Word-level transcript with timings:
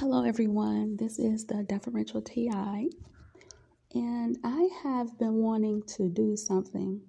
Hello, 0.00 0.24
everyone. 0.24 0.96
This 0.96 1.18
is 1.18 1.44
the 1.44 1.62
deferential 1.62 2.22
TI, 2.22 2.90
and 3.94 4.38
I 4.42 4.70
have 4.82 5.18
been 5.18 5.34
wanting 5.34 5.82
to 5.88 6.08
do 6.08 6.38
something, 6.38 7.02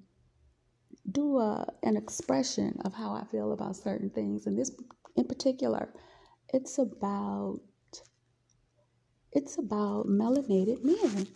do 1.10 1.38
a, 1.38 1.66
an 1.84 1.96
expression 1.96 2.78
of 2.84 2.94
how 2.94 3.14
I 3.14 3.24
feel 3.24 3.54
about 3.54 3.78
certain 3.78 4.10
things. 4.10 4.46
And 4.46 4.58
this, 4.58 4.72
in 5.16 5.24
particular, 5.24 5.94
it's 6.54 6.80
about 6.80 7.62
it's 9.32 9.58
about 9.58 10.08
melanated 10.08 10.84
men, 10.84 11.28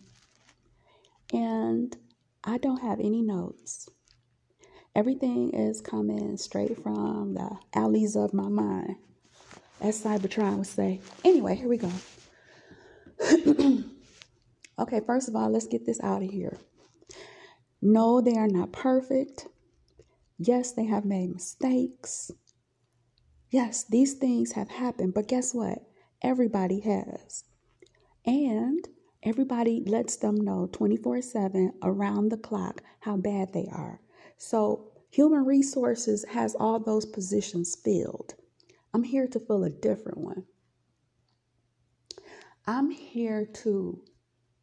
and 1.32 1.96
I 2.44 2.58
don't 2.58 2.82
have 2.82 3.00
any 3.00 3.22
notes. 3.22 3.88
Everything 4.94 5.52
is 5.52 5.80
coming 5.80 6.36
straight 6.36 6.84
from 6.84 7.34
the 7.34 7.50
alleys 7.74 8.18
of 8.18 8.34
my 8.34 8.50
mind 8.50 8.98
as 9.82 10.04
Cybertron 10.04 10.58
would 10.58 10.68
say. 10.68 11.02
Anyway, 11.24 11.56
here 11.56 11.68
we 11.68 11.78
go. 11.78 11.92
okay, 14.80 15.02
first 15.06 15.28
of 15.28 15.36
all, 15.36 15.50
let's 15.50 15.68
get 15.68 15.86
this 15.86 16.02
out 16.02 16.24
of 16.24 16.30
here. 16.30 16.58
No, 17.82 18.22
they 18.22 18.36
are 18.36 18.48
not 18.48 18.72
perfect. 18.72 19.48
Yes, 20.38 20.72
they 20.72 20.86
have 20.86 21.06
made 21.06 21.34
mistakes. 21.34 22.32
Yes, 23.50 23.86
these 23.86 24.16
things 24.16 24.54
have 24.54 24.70
happened, 24.70 25.14
but 25.14 25.28
guess 25.28 25.54
what? 25.54 25.80
Everybody 26.22 26.80
has. 26.82 27.44
And 28.26 28.88
everybody 29.24 29.84
lets 29.86 30.18
them 30.18 30.36
know 30.36 30.68
24 30.72 31.22
7 31.22 31.74
around 31.84 32.30
the 32.30 32.38
clock 32.38 32.82
how 33.02 33.18
bad 33.18 33.54
they 33.54 33.70
are. 33.72 34.02
So, 34.38 34.92
human 35.10 35.46
resources 35.46 36.26
has 36.30 36.56
all 36.56 36.80
those 36.80 37.06
positions 37.06 37.76
filled. 37.76 38.34
I'm 38.96 39.04
here 39.04 39.28
to 39.28 39.42
fill 39.42 39.66
a 39.66 39.70
different 39.70 40.20
one. 40.20 40.46
I'm 42.66 42.92
here 42.92 43.46
to 43.64 44.02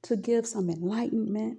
to 0.04 0.16
give 0.16 0.46
some 0.46 0.70
enlightenment 0.70 1.58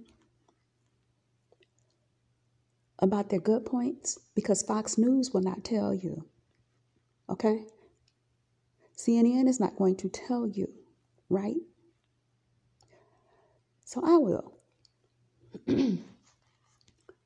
about 2.97 3.29
their 3.29 3.39
good 3.39 3.63
points 3.63 4.17
because 4.33 4.63
Fox 4.63 4.97
News 4.97 5.29
will 5.31 5.43
not 5.43 5.63
tell 5.63 5.93
you. 5.93 6.25
Okay? 7.29 7.67
CNN 8.97 9.47
is 9.47 9.59
not 9.59 9.75
going 9.75 9.95
to 9.97 10.09
tell 10.09 10.47
you, 10.47 10.67
right? 11.29 11.61
So 13.85 14.01
I 14.03 14.17
will. 14.17 14.57
and 15.67 15.99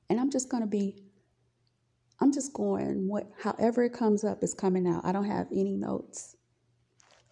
I'm 0.09 0.29
just 0.29 0.49
going 0.49 0.63
to 0.63 0.67
be 0.67 1.06
I'm 2.19 2.31
just 2.31 2.53
going 2.53 3.07
what 3.07 3.29
however 3.41 3.83
it 3.83 3.93
comes 3.93 4.23
up 4.23 4.43
is 4.43 4.53
coming 4.53 4.87
out. 4.87 5.05
I 5.05 5.11
don't 5.11 5.25
have 5.25 5.47
any 5.51 5.75
notes. 5.75 6.35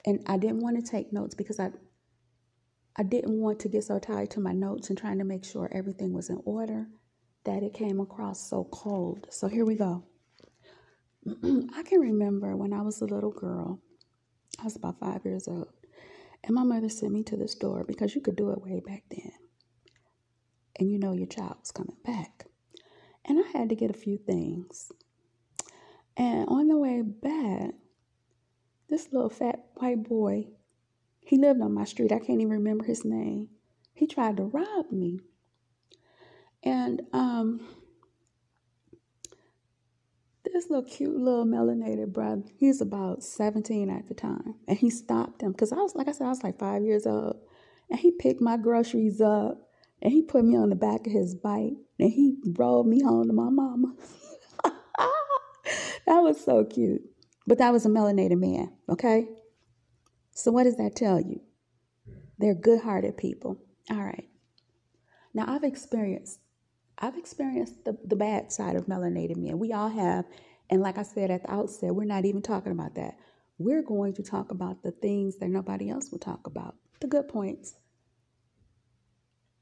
And 0.05 0.19
I 0.27 0.37
didn't 0.37 0.61
want 0.61 0.83
to 0.83 0.91
take 0.91 1.11
notes 1.11 1.33
because 1.33 1.59
I 1.59 1.71
I 2.95 3.03
didn't 3.03 3.41
want 3.41 3.59
to 3.61 3.69
get 3.69 3.83
so 3.83 3.99
tied 3.99 4.29
to 4.31 4.39
my 4.39 4.53
notes 4.53 4.89
and 4.89 4.97
trying 4.97 5.17
to 5.17 5.25
make 5.25 5.43
sure 5.43 5.69
everything 5.71 6.13
was 6.13 6.29
in 6.29 6.41
order 6.45 6.87
that 7.43 7.61
it 7.61 7.73
came 7.73 7.99
across 7.99 8.49
so 8.49 8.63
cold. 8.71 9.27
So 9.31 9.47
here 9.47 9.65
we 9.65 9.75
go. 9.75 10.05
I 11.27 11.83
can 11.83 11.99
remember 11.99 12.55
when 12.55 12.71
I 12.71 12.81
was 12.81 13.01
a 13.01 13.05
little 13.05 13.31
girl, 13.31 13.81
I 14.59 14.63
was 14.63 14.77
about 14.77 14.99
five 14.99 15.25
years 15.25 15.47
old, 15.47 15.67
and 16.43 16.55
my 16.55 16.63
mother 16.63 16.87
sent 16.87 17.11
me 17.11 17.23
to 17.23 17.35
the 17.35 17.47
store 17.47 17.83
because 17.85 18.15
you 18.15 18.21
could 18.21 18.37
do 18.37 18.51
it 18.51 18.61
way 18.61 18.81
back 18.85 19.03
then. 19.09 19.31
And 20.79 20.89
you 20.89 20.97
know 20.99 21.11
your 21.11 21.27
child 21.27 21.57
was 21.59 21.71
coming 21.71 21.97
back 22.05 22.45
and 23.25 23.43
I 23.43 23.57
had 23.57 23.69
to 23.69 23.75
get 23.75 23.89
a 23.89 23.93
few 23.93 24.17
things. 24.17 24.91
And 26.17 26.47
on 26.47 26.67
the 26.67 26.77
way 26.77 27.01
back, 27.01 27.71
this 28.89 29.11
little 29.11 29.29
fat 29.29 29.65
white 29.75 30.03
boy, 30.03 30.47
he 31.19 31.37
lived 31.37 31.61
on 31.61 31.73
my 31.73 31.85
street. 31.85 32.11
I 32.11 32.19
can't 32.19 32.41
even 32.41 32.49
remember 32.49 32.85
his 32.85 33.03
name. 33.03 33.49
He 33.93 34.07
tried 34.07 34.37
to 34.37 34.43
rob 34.43 34.91
me. 34.91 35.19
And 36.63 37.01
um 37.13 37.67
this 40.53 40.69
little 40.69 40.89
cute 40.89 41.17
little 41.17 41.43
melanated 41.45 42.13
brother, 42.13 42.43
he's 42.55 42.79
about 42.79 43.23
17 43.23 43.89
at 43.89 44.07
the 44.07 44.13
time. 44.13 44.55
And 44.69 44.77
he 44.77 44.89
stopped 44.89 45.41
him 45.41 45.51
because 45.51 45.73
I 45.73 45.77
was 45.77 45.95
like 45.95 46.07
I 46.07 46.13
said, 46.13 46.27
I 46.27 46.29
was 46.29 46.43
like 46.43 46.57
five 46.57 46.83
years 46.83 47.05
old. 47.05 47.37
And 47.89 47.99
he 47.99 48.11
picked 48.11 48.41
my 48.41 48.55
groceries 48.55 49.19
up 49.19 49.69
and 50.01 50.11
he 50.11 50.21
put 50.21 50.45
me 50.45 50.55
on 50.55 50.69
the 50.69 50.75
back 50.75 51.07
of 51.07 51.13
his 51.13 51.35
bike 51.35 51.73
and 51.99 52.11
he 52.11 52.37
rode 52.57 52.85
me 52.85 53.01
home 53.01 53.27
to 53.27 53.33
my 53.33 53.49
mama. 53.49 53.93
that 54.63 56.19
was 56.21 56.43
so 56.43 56.65
cute. 56.65 57.01
But 57.47 57.59
that 57.59 57.71
was 57.71 57.85
a 57.85 57.89
melanated 57.89 58.39
man, 58.39 58.71
okay? 58.89 59.27
So 60.31 60.51
what 60.51 60.63
does 60.63 60.77
that 60.77 60.95
tell 60.95 61.19
you? 61.19 61.41
They're 62.37 62.55
good-hearted 62.55 63.17
people. 63.17 63.57
All 63.89 64.03
right. 64.03 64.27
Now 65.33 65.45
I've 65.47 65.63
experienced 65.63 66.39
I've 66.97 67.17
experienced 67.17 67.83
the, 67.83 67.97
the 68.05 68.15
bad 68.15 68.51
side 68.51 68.75
of 68.75 68.85
melanated 68.85 69.37
men. 69.37 69.59
We 69.59 69.73
all 69.73 69.89
have. 69.89 70.25
And 70.69 70.81
like 70.81 70.97
I 70.97 71.03
said 71.03 71.29
at 71.29 71.43
the 71.43 71.51
outset, 71.51 71.93
we're 71.93 72.05
not 72.05 72.25
even 72.25 72.41
talking 72.41 72.71
about 72.71 72.95
that. 72.95 73.17
We're 73.57 73.83
going 73.83 74.13
to 74.15 74.23
talk 74.23 74.51
about 74.51 74.81
the 74.83 74.91
things 74.91 75.37
that 75.37 75.49
nobody 75.49 75.89
else 75.89 76.09
will 76.11 76.19
talk 76.19 76.47
about. 76.47 76.75
The 77.01 77.07
good 77.07 77.27
points, 77.27 77.75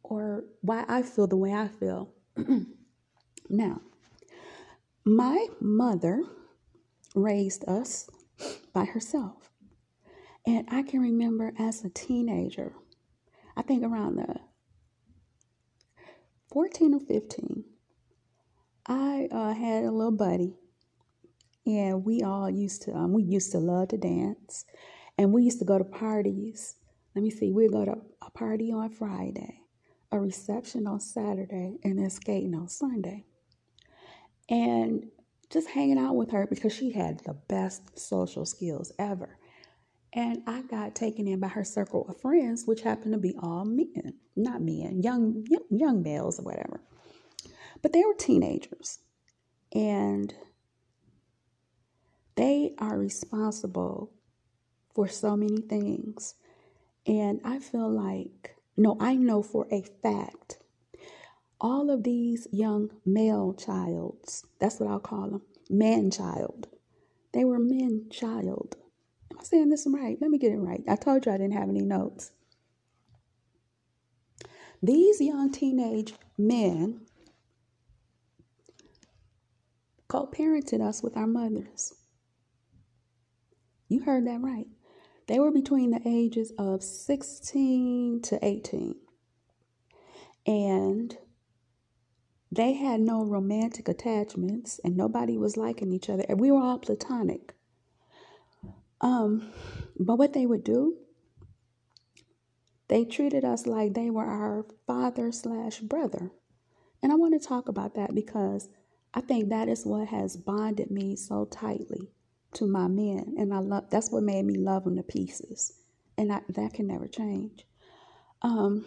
or 0.04 0.44
why 0.62 0.86
I 0.88 1.02
feel 1.02 1.28
the 1.28 1.38
way 1.38 1.54
I 1.54 1.68
feel. 1.68 2.14
now, 3.50 3.82
my 5.06 5.48
mother 5.60 6.24
raised 7.16 7.68
us 7.68 8.10
by 8.74 8.86
herself. 8.86 9.50
And 10.46 10.68
I 10.70 10.84
can 10.84 11.00
remember 11.00 11.54
as 11.58 11.84
a 11.84 11.90
teenager, 11.90 12.74
I 13.56 13.62
think 13.62 13.84
around 13.84 14.18
the 14.18 14.36
14 16.52 16.94
or 16.94 17.00
15, 17.00 17.64
I 18.86 19.30
uh, 19.32 19.54
had 19.54 19.86
a 19.86 19.92
little 19.92 20.12
buddy, 20.12 20.58
and 21.66 22.04
we 22.04 22.22
all 22.22 22.50
used 22.50 22.82
to 22.84 22.94
um, 22.94 23.14
we 23.14 23.24
used 23.24 23.54
to 23.54 23.60
love 23.60 23.88
to 23.90 23.98
dance, 23.98 24.66
and 25.18 25.32
we 25.32 25.44
used 25.44 25.60
to 25.60 25.66
go 25.66 25.78
to 25.78 25.86
parties. 25.86 26.76
Let 27.16 27.24
me 27.24 27.30
see, 27.30 27.52
we'd 27.54 27.72
go 27.72 27.86
to 27.86 27.96
a 28.22 28.30
party 28.32 28.74
on 28.74 28.90
Friday, 28.90 29.62
a 30.14 30.20
reception 30.20 30.86
on 30.86 31.00
Saturday 31.00 31.80
and 31.84 31.98
then 31.98 32.10
skating 32.10 32.54
on 32.54 32.70
Sunday. 32.70 33.26
And 34.48 35.08
just 35.52 35.70
hanging 35.70 35.98
out 35.98 36.16
with 36.16 36.32
her 36.32 36.46
because 36.48 36.74
she 36.74 36.92
had 36.92 37.20
the 37.26 37.34
best 37.34 37.98
social 37.98 38.46
skills 38.46 38.92
ever. 39.00 39.38
And 40.14 40.44
I 40.46 40.62
got 40.62 40.94
taken 40.94 41.28
in 41.28 41.40
by 41.40 41.48
her 41.48 41.64
circle 41.64 42.06
of 42.08 42.22
friends, 42.22 42.66
which 42.66 42.82
happened 42.82 43.14
to 43.14 43.20
be 43.20 43.36
all 43.42 43.66
men, 43.66 44.14
not 44.36 44.62
men, 44.62 45.02
young, 45.02 45.46
young, 45.50 45.64
young 45.72 46.04
males 46.04 46.40
or 46.40 46.44
whatever. 46.44 46.82
But 47.82 47.94
they 47.94 48.04
were 48.06 48.14
teenagers. 48.14 49.00
And 49.74 50.32
they 52.36 52.76
are 52.78 52.98
responsible 52.98 54.12
for 54.94 55.08
so 55.08 55.36
many 55.36 55.62
things. 55.62 56.36
And 57.08 57.42
I 57.44 57.58
feel 57.58 57.90
like 57.90 58.56
no, 58.76 58.98
I 59.00 59.16
know 59.16 59.44
for 59.44 59.68
a 59.72 59.84
fact 60.02 60.58
all 61.64 61.90
of 61.90 62.04
these 62.04 62.48
young 62.52 62.92
male 63.06 63.54
childs, 63.54 64.46
that's 64.60 64.80
what 64.80 64.90
I'll 64.90 65.00
call 65.00 65.30
them, 65.30 65.42
man 65.70 66.12
child. 66.12 66.68
They 67.32 67.46
were 67.46 67.60
men 67.60 68.08
child. 68.12 68.76
Am 69.32 69.40
I 69.40 69.44
saying 69.44 69.70
this 69.70 69.88
right? 69.90 70.18
Let 70.22 70.30
me 70.30 70.38
get 70.38 70.52
it 70.52 70.58
right. 70.58 70.84
I 70.88 70.96
told 70.98 71.26
you 71.26 71.32
I 71.32 71.38
didn't 71.38 71.54
have 71.54 71.70
any 71.70 71.82
notes. 71.82 72.32
These 74.84 75.22
young 75.22 75.52
teenage 75.52 76.14
men 76.38 77.02
co 80.10 80.28
parented 80.28 80.82
us 80.82 81.02
with 81.02 81.16
our 81.16 81.26
mothers. 81.26 81.94
You 83.88 84.02
heard 84.02 84.28
that 84.28 84.42
right. 84.42 84.68
They 85.28 85.40
were 85.40 85.52
between 85.52 85.92
the 85.92 86.02
ages 86.06 86.52
of 86.58 86.84
16 86.84 88.22
to 88.24 88.46
18. 88.46 88.96
And 90.46 91.18
they 92.52 92.74
had 92.74 93.00
no 93.00 93.24
romantic 93.24 93.88
attachments 93.88 94.80
and 94.84 94.98
nobody 94.98 95.38
was 95.38 95.58
liking 95.58 95.94
each 95.94 96.10
other. 96.10 96.26
We 96.36 96.52
were 96.52 96.62
all 96.62 96.80
platonic. 96.80 97.54
Um, 99.02 99.52
but 99.98 100.18
what 100.18 100.34
they 100.34 100.46
would 100.46 100.64
do, 100.64 100.98
they 102.90 103.06
treated 103.06 103.44
us 103.44 103.66
like 103.66 103.94
they 103.94 104.10
were 104.10 104.26
our 104.26 104.66
father 104.86 105.32
slash 105.32 105.80
brother. 105.80 106.32
And 107.02 107.12
I 107.12 107.16
want 107.16 107.40
to 107.40 107.48
talk 107.48 107.68
about 107.68 107.96
that 107.96 108.14
because 108.14 108.70
I 109.14 109.22
think 109.22 109.50
that 109.50 109.68
is 109.68 109.86
what 109.86 110.10
has 110.10 110.38
bonded 110.38 110.92
me 110.92 111.16
so 111.16 111.46
tightly 111.46 112.12
to 112.56 112.68
my 112.68 112.88
men, 112.88 113.36
and 113.38 113.54
I 113.54 113.60
love 113.60 113.86
that's 113.90 114.12
what 114.12 114.24
made 114.24 114.46
me 114.46 114.58
love 114.58 114.84
them 114.84 114.96
to 114.98 115.04
pieces, 115.04 115.74
and 116.18 116.32
I, 116.32 116.42
that 116.50 116.74
can 116.74 116.88
never 116.88 117.08
change. 117.08 117.66
Um, 118.42 118.86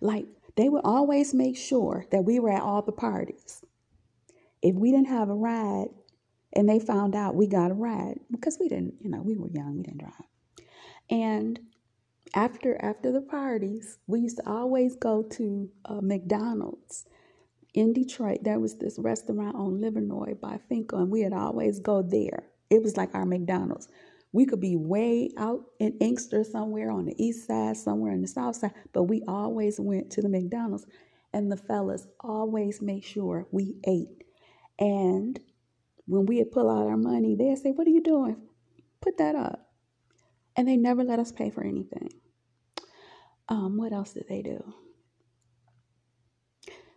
like 0.00 0.26
they 0.56 0.68
would 0.68 0.84
always 0.84 1.34
make 1.34 1.56
sure 1.56 2.06
that 2.12 2.24
we 2.24 2.38
were 2.38 2.52
at 2.52 2.62
all 2.62 2.82
the 2.82 2.92
parties. 2.92 3.62
If 4.62 4.74
we 4.76 4.90
didn't 4.90 5.08
have 5.08 5.28
a 5.28 5.34
ride, 5.34 5.88
and 6.54 6.68
they 6.68 6.78
found 6.78 7.14
out 7.14 7.34
we 7.34 7.46
got 7.46 7.70
a 7.70 7.74
ride 7.74 8.20
because 8.30 8.58
we 8.60 8.68
didn't, 8.68 8.94
you 9.00 9.10
know, 9.10 9.20
we 9.20 9.36
were 9.36 9.48
young, 9.48 9.76
we 9.76 9.82
didn't 9.82 10.00
drive. 10.00 10.12
And 11.10 11.60
after 12.34 12.82
after 12.82 13.12
the 13.12 13.20
parties, 13.20 13.98
we 14.06 14.20
used 14.20 14.38
to 14.38 14.48
always 14.48 14.96
go 14.96 15.22
to 15.22 15.70
uh, 15.84 16.00
McDonald's 16.00 17.06
in 17.74 17.92
Detroit. 17.92 18.38
There 18.42 18.60
was 18.60 18.76
this 18.76 18.98
restaurant 18.98 19.56
on 19.56 19.80
Livernois 19.80 20.40
by 20.40 20.58
Fenkell, 20.70 21.00
and 21.02 21.10
we'd 21.10 21.32
always 21.32 21.80
go 21.80 22.02
there. 22.02 22.44
It 22.70 22.82
was 22.82 22.96
like 22.96 23.14
our 23.14 23.26
McDonald's. 23.26 23.88
We 24.32 24.46
could 24.46 24.60
be 24.60 24.76
way 24.76 25.30
out 25.36 25.62
in 25.78 25.96
Inkster 26.00 26.42
somewhere 26.42 26.90
on 26.90 27.04
the 27.06 27.14
east 27.24 27.46
side, 27.46 27.76
somewhere 27.76 28.12
in 28.12 28.22
the 28.22 28.28
south 28.28 28.56
side, 28.56 28.72
but 28.92 29.04
we 29.04 29.22
always 29.28 29.78
went 29.78 30.10
to 30.12 30.22
the 30.22 30.28
McDonald's, 30.28 30.86
and 31.32 31.52
the 31.52 31.56
fellas 31.56 32.08
always 32.20 32.82
made 32.82 33.04
sure 33.04 33.46
we 33.52 33.76
ate. 33.86 34.24
And 34.78 35.38
when 36.06 36.26
we 36.26 36.38
would 36.38 36.50
pull 36.50 36.68
out 36.68 36.88
our 36.88 36.96
money, 36.96 37.36
they'd 37.36 37.58
say, 37.58 37.70
What 37.70 37.86
are 37.86 37.90
you 37.90 38.02
doing? 38.02 38.36
Put 39.00 39.18
that 39.18 39.36
up. 39.36 39.68
And 40.56 40.66
they 40.66 40.76
never 40.76 41.04
let 41.04 41.18
us 41.18 41.32
pay 41.32 41.50
for 41.50 41.62
anything. 41.62 42.10
Um, 43.48 43.76
what 43.76 43.92
else 43.92 44.14
did 44.14 44.26
they 44.28 44.42
do? 44.42 44.74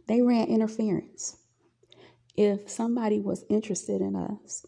They 0.08 0.22
ran 0.22 0.48
interference. 0.48 1.38
If 2.36 2.70
somebody 2.70 3.20
was 3.20 3.46
interested 3.50 4.02
in 4.02 4.16
us, 4.16 4.66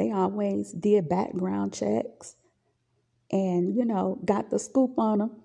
they 0.00 0.10
always 0.10 0.72
did 0.72 1.10
background 1.10 1.74
checks 1.74 2.34
and, 3.30 3.76
you 3.76 3.84
know, 3.84 4.18
got 4.24 4.48
the 4.48 4.58
scoop 4.58 4.98
on 4.98 5.18
them. 5.18 5.42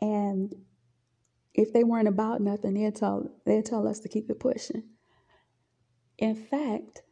And 0.00 0.54
if 1.52 1.72
they 1.72 1.82
weren't 1.82 2.06
about 2.06 2.40
nothing, 2.40 2.74
they'd 2.74 2.94
tell, 2.94 3.28
they'd 3.44 3.66
tell 3.66 3.88
us 3.88 3.98
to 4.00 4.08
keep 4.08 4.30
it 4.30 4.38
pushing. 4.38 4.84
In 6.16 6.36
fact, 6.36 7.02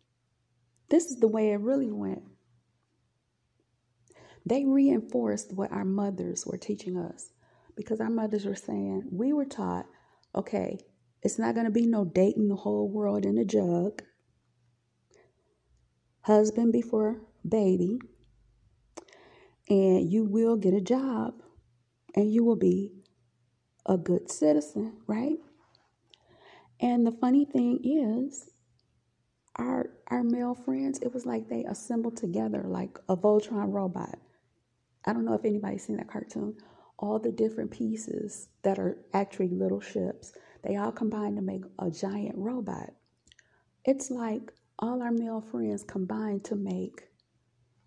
this 0.91 1.07
is 1.07 1.19
the 1.19 1.27
way 1.27 1.51
it 1.51 1.59
really 1.59 1.91
went. 1.91 2.23
They 4.47 4.65
reinforced 4.65 5.53
what 5.53 5.73
our 5.73 5.85
mothers 5.85 6.47
were 6.47 6.57
teaching 6.57 6.97
us 6.97 7.31
because 7.75 8.01
our 8.01 8.11
mothers 8.11 8.45
were 8.45 8.55
saying, 8.55 9.09
we 9.11 9.33
were 9.33 9.45
taught, 9.45 9.87
okay, 10.37 10.79
it's 11.21 11.39
not 11.39 11.55
going 11.55 11.67
to 11.67 11.73
be 11.73 11.87
no 11.87 12.05
dating 12.05 12.47
the 12.47 12.55
whole 12.55 12.89
world 12.89 13.27
in 13.27 13.39
a 13.39 13.45
jug, 13.45 14.03
husband 16.23 16.73
before 16.73 17.21
baby, 17.49 18.01
and 19.69 20.11
you 20.11 20.25
will 20.25 20.57
get 20.57 20.75
a 20.75 20.81
job 20.81 21.35
and 22.15 22.33
you 22.33 22.45
will 22.45 22.57
be 22.57 22.93
a 23.87 23.97
good 23.97 24.31
citizen, 24.31 24.99
right? 25.07 25.39
And 26.81 27.07
the 27.07 27.13
funny 27.13 27.45
thing 27.45 27.81
is, 27.85 28.51
our 29.57 29.91
our 30.09 30.23
male 30.23 30.55
friends, 30.55 30.99
it 31.01 31.13
was 31.13 31.27
like 31.27 31.49
they 31.49 31.65
assembled 31.65 32.17
together 32.17 32.65
like 32.67 32.99
a 33.09 33.17
Voltron 33.17 33.73
robot. 33.73 34.19
I 35.05 35.13
don't 35.13 35.25
know 35.25 35.35
if 35.35 35.45
anybody's 35.45 35.85
seen 35.85 35.97
that 35.97 36.11
cartoon. 36.11 36.57
All 36.99 37.19
the 37.19 37.33
different 37.33 37.71
pieces 37.71 38.49
that 38.63 38.79
are 38.79 38.99
actually 39.15 39.49
little 39.49 39.81
ships, 39.81 40.33
they 40.63 40.77
all 40.77 40.93
combine 40.93 41.37
to 41.37 41.43
make 41.43 41.65
a 41.79 41.91
giant 41.91 42.37
robot. 42.37 42.91
It's 43.85 44.11
like 44.11 44.53
all 44.81 45.03
our 45.03 45.13
male 45.13 45.45
friends 45.51 45.85
combined 45.85 46.45
to 46.45 46.57
make 46.57 47.03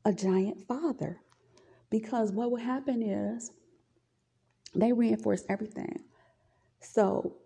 a 0.05 0.13
giant 0.13 0.67
father. 0.67 1.19
Because 1.89 2.31
what 2.31 2.51
would 2.51 2.61
happen 2.61 3.03
is 3.03 3.51
they 4.73 4.93
reinforce 4.93 5.43
everything. 5.49 5.99
So 6.79 7.37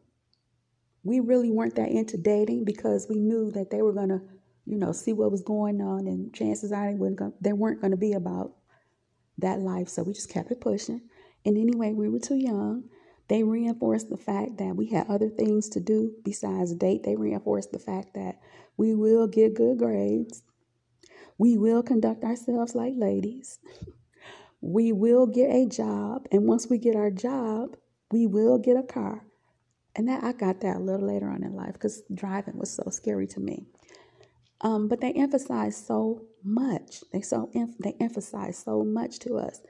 we 1.03 1.19
really 1.19 1.51
weren't 1.51 1.75
that 1.75 1.89
into 1.89 2.17
dating 2.17 2.65
because 2.65 3.07
we 3.09 3.17
knew 3.17 3.51
that 3.51 3.69
they 3.69 3.81
were 3.81 3.94
going 3.94 4.09
to, 4.09 4.21
you 4.65 4.77
know, 4.77 4.91
see 4.91 5.13
what 5.13 5.31
was 5.31 5.41
going 5.41 5.81
on, 5.81 6.07
and 6.07 6.33
chances 6.33 6.71
are 6.71 6.91
they, 6.91 6.97
wouldn't 6.97 7.19
go, 7.19 7.33
they 7.39 7.53
weren't 7.53 7.81
going 7.81 7.91
to 7.91 7.97
be 7.97 8.13
about 8.13 8.53
that 9.38 9.59
life. 9.59 9.88
So 9.88 10.03
we 10.03 10.13
just 10.13 10.29
kept 10.29 10.51
it 10.51 10.59
pushing. 10.59 11.01
And 11.45 11.57
anyway, 11.57 11.93
we 11.93 12.09
were 12.09 12.19
too 12.19 12.35
young. 12.35 12.83
They 13.27 13.44
reinforced 13.44 14.09
the 14.09 14.18
fact 14.18 14.57
that 14.57 14.75
we 14.75 14.88
had 14.88 15.07
other 15.07 15.29
things 15.29 15.68
to 15.69 15.79
do 15.79 16.13
besides 16.24 16.74
date. 16.74 17.03
They 17.03 17.15
reinforced 17.15 17.71
the 17.71 17.79
fact 17.79 18.13
that 18.13 18.39
we 18.77 18.95
will 18.95 19.27
get 19.27 19.53
good 19.53 19.77
grades. 19.77 20.44
We 21.38 21.57
will 21.57 21.83
conduct 21.83 22.24
ourselves 22.24 22.74
like 22.74 22.94
ladies. 22.95 23.59
We 24.62 24.91
will 24.91 25.27
get 25.27 25.53
a 25.53 25.65
job. 25.65 26.27
And 26.31 26.47
once 26.47 26.68
we 26.69 26.77
get 26.77 26.95
our 26.95 27.12
job, 27.12 27.75
we 28.12 28.27
will 28.27 28.57
get 28.57 28.77
a 28.77 28.83
car. 28.83 29.24
And 29.95 30.07
that 30.07 30.24
I 30.24 30.31
got 30.31 30.62
that 30.62 30.77
a 30.77 30.79
little 30.79 31.07
later 31.07 31.29
on 31.29 31.44
in 31.44 31.56
life 31.56 31.74
because 31.74 32.03
driving 32.13 32.57
was 32.57 32.71
so 32.71 32.89
scary 32.89 33.27
to 33.27 33.39
me. 33.39 33.65
Um, 34.62 34.88
but 34.88 35.01
they 35.01 35.12
emphasize 35.13 35.75
so 35.75 36.25
much. 36.44 37.03
They 37.12 37.21
so 37.21 37.50
they 37.79 37.95
emphasize 38.00 38.57
so 38.57 38.83
much 38.83 39.19
to 39.19 39.38
us. 39.38 39.62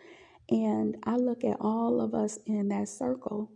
And 0.50 0.98
I 1.04 1.18
look 1.18 1.44
at 1.44 1.58
all 1.60 2.02
of 2.02 2.14
us 2.14 2.40
in 2.46 2.70
that 2.70 2.90
circle, 2.90 3.52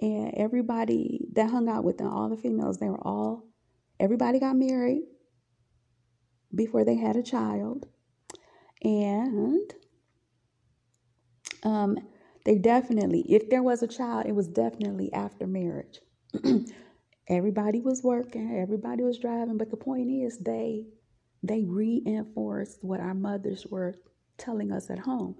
and 0.00 0.32
everybody 0.36 1.26
that 1.34 1.50
hung 1.50 1.68
out 1.68 1.84
with 1.84 1.98
them, 1.98 2.08
all 2.08 2.28
the 2.28 2.36
females, 2.36 2.78
they 2.78 2.88
were 2.88 3.06
all, 3.06 3.44
everybody 4.00 4.40
got 4.40 4.56
married 4.56 5.02
before 6.54 6.84
they 6.84 6.96
had 6.96 7.16
a 7.16 7.22
child, 7.22 7.86
and 8.82 9.74
um, 11.64 11.98
they 12.44 12.56
definitely, 12.56 13.20
if 13.28 13.50
there 13.50 13.62
was 13.62 13.82
a 13.82 13.88
child, 13.88 14.26
it 14.26 14.34
was 14.34 14.48
definitely 14.48 15.12
after 15.12 15.46
marriage. 15.46 16.00
everybody 17.28 17.80
was 17.80 18.02
working, 18.02 18.58
everybody 18.58 19.02
was 19.02 19.18
driving, 19.18 19.58
but 19.58 19.70
the 19.70 19.76
point 19.76 20.10
is 20.10 20.38
they 20.38 20.86
they 21.42 21.64
reinforced 21.64 22.78
what 22.82 23.00
our 23.00 23.14
mothers 23.14 23.66
were 23.70 23.96
telling 24.38 24.72
us 24.72 24.90
at 24.90 24.98
home. 25.00 25.36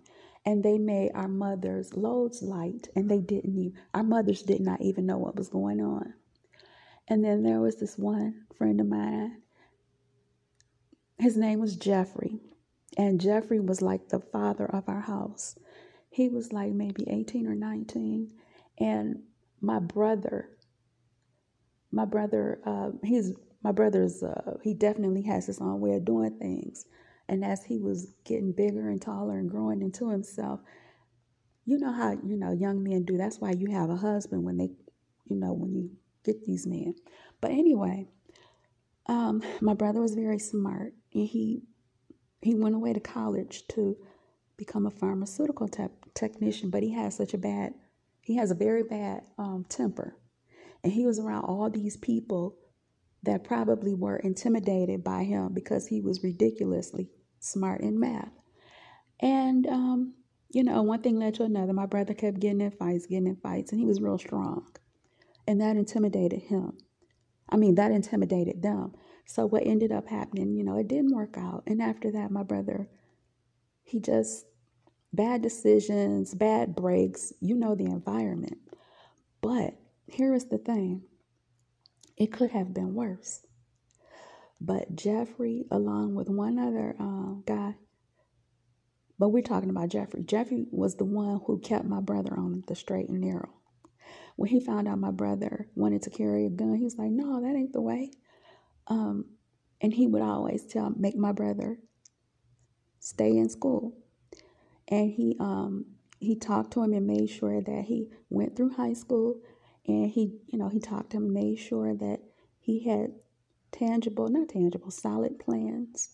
And 0.48 0.64
they 0.64 0.78
made 0.78 1.10
our 1.14 1.28
mothers' 1.28 1.94
loads 1.94 2.40
light, 2.42 2.88
and 2.96 3.10
they 3.10 3.20
didn't 3.20 3.54
even, 3.54 3.74
our 3.92 4.02
mothers 4.02 4.40
did 4.40 4.62
not 4.62 4.80
even 4.80 5.04
know 5.04 5.18
what 5.18 5.36
was 5.36 5.50
going 5.50 5.78
on. 5.78 6.14
And 7.06 7.22
then 7.22 7.42
there 7.42 7.60
was 7.60 7.76
this 7.76 7.98
one 7.98 8.46
friend 8.56 8.80
of 8.80 8.86
mine. 8.86 9.42
His 11.18 11.36
name 11.36 11.60
was 11.60 11.76
Jeffrey. 11.76 12.40
And 12.96 13.20
Jeffrey 13.20 13.60
was 13.60 13.82
like 13.82 14.08
the 14.08 14.20
father 14.20 14.64
of 14.64 14.88
our 14.88 15.02
house. 15.02 15.54
He 16.08 16.30
was 16.30 16.50
like 16.50 16.72
maybe 16.72 17.04
18 17.06 17.46
or 17.46 17.54
19. 17.54 18.32
And 18.78 19.24
my 19.60 19.80
brother, 19.80 20.48
my 21.92 22.06
brother, 22.06 22.58
uh, 22.64 22.92
he's 23.04 23.34
my 23.62 23.72
brother's, 23.72 24.22
uh, 24.22 24.56
he 24.62 24.72
definitely 24.72 25.24
has 25.24 25.44
his 25.44 25.60
own 25.60 25.80
way 25.80 25.92
of 25.96 26.06
doing 26.06 26.38
things. 26.38 26.86
And 27.28 27.44
as 27.44 27.64
he 27.64 27.78
was 27.78 28.14
getting 28.24 28.52
bigger 28.52 28.88
and 28.88 29.00
taller 29.02 29.38
and 29.38 29.50
growing 29.50 29.82
into 29.82 30.10
himself, 30.10 30.60
you 31.66 31.78
know 31.78 31.92
how, 31.92 32.12
you 32.24 32.36
know, 32.36 32.52
young 32.52 32.82
men 32.82 33.04
do. 33.04 33.16
That's 33.18 33.40
why 33.40 33.52
you 33.52 33.70
have 33.70 33.90
a 33.90 33.96
husband 33.96 34.44
when 34.44 34.56
they, 34.58 34.70
you 35.28 35.36
know, 35.36 35.52
when 35.52 35.74
you 35.74 35.90
get 36.24 36.44
these 36.44 36.66
men. 36.66 36.94
But 37.40 37.52
anyway, 37.52 38.08
um, 39.06 39.42
my 39.60 39.74
brother 39.74 40.00
was 40.00 40.14
very 40.14 40.38
smart 40.38 40.94
and 41.14 41.26
he 41.28 41.62
he 42.42 42.54
went 42.54 42.74
away 42.74 42.92
to 42.92 43.00
college 43.00 43.66
to 43.68 43.96
become 44.56 44.86
a 44.86 44.90
pharmaceutical 44.90 45.68
te- 45.68 45.88
technician, 46.14 46.70
but 46.70 46.82
he 46.82 46.92
has 46.92 47.16
such 47.16 47.34
a 47.34 47.38
bad, 47.38 47.74
he 48.22 48.36
has 48.36 48.50
a 48.50 48.54
very 48.56 48.82
bad 48.84 49.22
um, 49.38 49.64
temper. 49.68 50.16
And 50.84 50.92
he 50.92 51.06
was 51.06 51.18
around 51.18 51.44
all 51.44 51.70
these 51.70 51.96
people 51.96 52.56
that 53.24 53.44
probably 53.44 53.94
were 53.94 54.16
intimidated 54.18 55.04
by 55.04 55.24
him 55.24 55.52
because 55.54 55.88
he 55.88 56.00
was 56.00 56.22
ridiculously 56.24 57.10
smart 57.40 57.80
in 57.80 57.98
math. 57.98 58.32
And, 59.20 59.66
um, 59.66 60.14
you 60.50 60.62
know, 60.62 60.82
one 60.82 61.02
thing 61.02 61.18
led 61.18 61.34
to 61.34 61.44
another. 61.44 61.72
My 61.72 61.86
brother 61.86 62.14
kept 62.14 62.40
getting 62.40 62.60
in 62.60 62.70
fights, 62.70 63.06
getting 63.06 63.26
in 63.26 63.36
fights, 63.36 63.72
and 63.72 63.80
he 63.80 63.86
was 63.86 64.00
real 64.00 64.18
strong. 64.18 64.66
And 65.46 65.60
that 65.60 65.76
intimidated 65.76 66.42
him. 66.42 66.78
I 67.48 67.56
mean, 67.56 67.74
that 67.76 67.90
intimidated 67.90 68.62
them. 68.62 68.92
So 69.26 69.46
what 69.46 69.66
ended 69.66 69.92
up 69.92 70.08
happening, 70.08 70.54
you 70.54 70.64
know, 70.64 70.78
it 70.78 70.88
didn't 70.88 71.14
work 71.14 71.36
out. 71.36 71.64
And 71.66 71.82
after 71.82 72.10
that, 72.12 72.30
my 72.30 72.42
brother, 72.42 72.88
he 73.82 74.00
just 74.00 74.46
bad 75.12 75.42
decisions, 75.42 76.34
bad 76.34 76.74
breaks, 76.74 77.32
you 77.40 77.56
know 77.56 77.74
the 77.74 77.86
environment. 77.86 78.58
But 79.40 79.74
here 80.06 80.34
is 80.34 80.46
the 80.46 80.58
thing 80.58 81.02
it 82.16 82.32
could 82.32 82.50
have 82.50 82.74
been 82.74 82.94
worse. 82.94 83.42
But 84.60 84.94
Jeffrey, 84.96 85.66
along 85.70 86.14
with 86.14 86.28
one 86.28 86.58
other 86.58 86.96
uh, 86.98 87.34
guy, 87.46 87.76
but 89.18 89.28
we're 89.30 89.42
talking 89.42 89.70
about 89.70 89.88
Jeffrey. 89.88 90.22
Jeffrey 90.22 90.66
was 90.70 90.96
the 90.96 91.04
one 91.04 91.40
who 91.46 91.58
kept 91.58 91.84
my 91.84 92.00
brother 92.00 92.34
on 92.36 92.64
the 92.66 92.74
straight 92.74 93.08
and 93.08 93.20
narrow. 93.20 93.50
When 94.36 94.48
he 94.48 94.60
found 94.60 94.86
out 94.88 94.98
my 94.98 95.10
brother 95.10 95.68
wanted 95.74 96.02
to 96.02 96.10
carry 96.10 96.46
a 96.46 96.50
gun, 96.50 96.76
he 96.76 96.84
was 96.84 96.96
like, 96.96 97.10
"No, 97.10 97.40
that 97.40 97.56
ain't 97.56 97.72
the 97.72 97.80
way." 97.80 98.10
Um, 98.86 99.26
and 99.80 99.92
he 99.92 100.06
would 100.06 100.22
always 100.22 100.64
tell, 100.66 100.90
make 100.96 101.16
my 101.16 101.32
brother 101.32 101.78
stay 103.00 103.36
in 103.36 103.48
school 103.48 103.94
and 104.88 105.10
he 105.10 105.36
um 105.38 105.84
he 106.20 106.34
talked 106.34 106.72
to 106.72 106.82
him 106.82 106.92
and 106.92 107.06
made 107.06 107.28
sure 107.28 107.60
that 107.60 107.84
he 107.86 108.08
went 108.28 108.56
through 108.56 108.70
high 108.70 108.92
school 108.92 109.40
and 109.86 110.10
he 110.10 110.32
you 110.46 110.58
know 110.58 110.68
he 110.68 110.80
talked 110.80 111.10
to 111.10 111.18
him 111.18 111.32
made 111.32 111.56
sure 111.56 111.94
that 111.94 112.20
he 112.58 112.84
had 112.84 113.12
tangible 113.72 114.28
not 114.28 114.48
tangible 114.50 114.90
solid 114.90 115.38
plans 115.38 116.10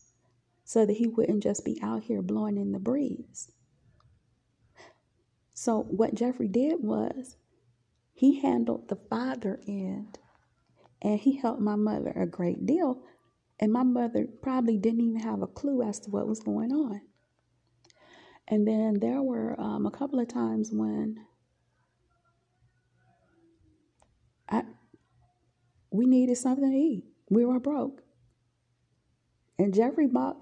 so 0.65 0.87
that 0.87 0.97
he 0.99 1.07
wouldn't 1.07 1.43
just 1.43 1.65
be 1.65 1.79
out 1.83 2.05
here 2.05 2.23
blowing 2.23 2.57
in 2.59 2.73
the 2.73 2.79
breeze 2.81 3.49
So, 5.55 5.83
what 5.83 6.15
Jeffrey 6.15 6.49
did 6.49 6.83
was 6.83 7.37
he 8.15 8.41
handled 8.41 8.89
the 8.89 8.97
father 8.97 9.61
end 9.69 10.19
and 11.03 11.21
he 11.21 11.37
helped 11.39 11.61
my 11.61 11.77
mother 11.77 12.13
a 12.17 12.27
great 12.27 12.67
deal. 12.67 13.03
And 13.61 13.73
my 13.73 13.85
mother 13.85 14.27
probably 14.43 14.79
didn't 14.79 15.03
even 15.03 15.21
have 15.21 15.43
a 15.43 15.47
clue 15.49 15.83
as 15.83 16.01
to 16.01 16.11
what 16.11 16.29
was 16.29 16.41
going 16.41 16.73
on. 16.73 17.03
And 18.49 18.67
then 18.69 19.01
there 19.01 19.23
were 19.23 19.61
um, 19.61 19.87
a 19.87 19.91
couple 19.91 20.21
of 20.21 20.29
times 20.29 20.71
when 20.73 21.27
I, 24.49 24.65
we 25.91 26.07
needed 26.07 26.37
something 26.37 26.71
to 26.71 26.77
eat. 26.77 27.05
We 27.29 27.45
were 27.45 27.61
broke. 27.61 28.03
And 29.59 29.73
Jeffrey 29.73 30.07
bought 30.07 30.37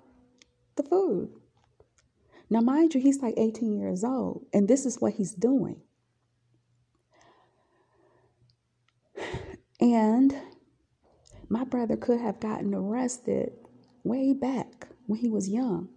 the 0.77 0.83
food. 0.83 1.31
Now, 2.51 2.61
mind 2.61 2.95
you, 2.95 3.01
he's 3.01 3.23
like 3.23 3.35
18 3.37 3.79
years 3.79 4.05
old, 4.05 4.45
and 4.53 4.69
this 4.69 4.85
is 4.85 5.01
what 5.01 5.15
he's 5.15 5.33
doing. 5.33 5.81
And 9.81 10.33
my 11.49 11.65
brother 11.65 11.97
could 11.97 12.21
have 12.21 12.39
gotten 12.39 12.73
arrested 12.73 13.53
way 14.05 14.33
back 14.33 14.87
when 15.07 15.19
he 15.19 15.29
was 15.29 15.49
young, 15.49 15.89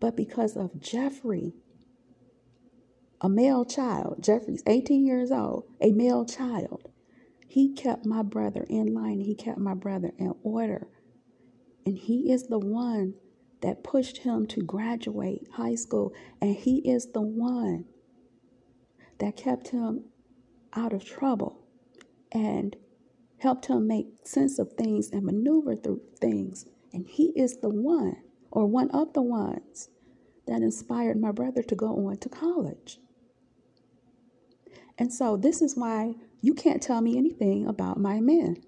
but 0.00 0.16
because 0.16 0.56
of 0.56 0.80
Jeffrey, 0.80 1.54
a 3.20 3.28
male 3.28 3.64
child, 3.64 4.16
Jeffrey's 4.20 4.62
18 4.66 5.06
years 5.06 5.30
old, 5.30 5.64
a 5.80 5.92
male 5.92 6.24
child, 6.24 6.90
he 7.48 7.72
kept 7.72 8.04
my 8.04 8.22
brother 8.22 8.66
in 8.68 8.92
line. 8.92 9.20
He 9.20 9.34
kept 9.34 9.58
my 9.58 9.72
brother 9.72 10.12
in 10.18 10.34
order. 10.42 10.86
And 11.86 11.96
he 11.96 12.30
is 12.30 12.48
the 12.48 12.58
one 12.58 13.14
that 13.62 13.82
pushed 13.82 14.18
him 14.18 14.46
to 14.48 14.60
graduate 14.60 15.48
high 15.54 15.74
school. 15.74 16.12
And 16.42 16.54
he 16.54 16.78
is 16.88 17.12
the 17.12 17.22
one 17.22 17.86
that 19.18 19.36
kept 19.36 19.68
him 19.68 20.04
out 20.74 20.92
of 20.92 21.06
trouble 21.06 21.64
and 22.30 22.76
helped 23.38 23.66
him 23.66 23.86
make 23.86 24.08
sense 24.24 24.58
of 24.58 24.74
things 24.74 25.10
and 25.10 25.24
maneuver 25.24 25.74
through 25.74 26.02
things. 26.20 26.66
And 26.92 27.06
he 27.06 27.32
is 27.34 27.60
the 27.60 27.70
one, 27.70 28.16
or 28.50 28.66
one 28.66 28.90
of 28.90 29.14
the 29.14 29.22
ones, 29.22 29.88
that 30.46 30.60
inspired 30.60 31.18
my 31.18 31.32
brother 31.32 31.62
to 31.62 31.74
go 31.74 32.08
on 32.08 32.18
to 32.18 32.28
college. 32.28 32.98
And 34.98 35.12
so, 35.12 35.36
this 35.36 35.62
is 35.62 35.76
why 35.76 36.14
you 36.40 36.54
can't 36.54 36.82
tell 36.82 37.00
me 37.00 37.18
anything 37.18 37.66
about 37.66 37.98
my 37.98 38.20
men 38.20 38.62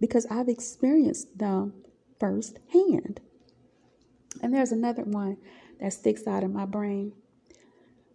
because 0.00 0.26
I've 0.26 0.48
experienced 0.48 1.38
them 1.38 1.74
firsthand. 2.20 3.20
And 4.42 4.52
there's 4.52 4.72
another 4.72 5.02
one 5.02 5.38
that 5.80 5.92
sticks 5.92 6.26
out 6.26 6.42
in 6.42 6.52
my 6.52 6.66
brain. 6.66 7.12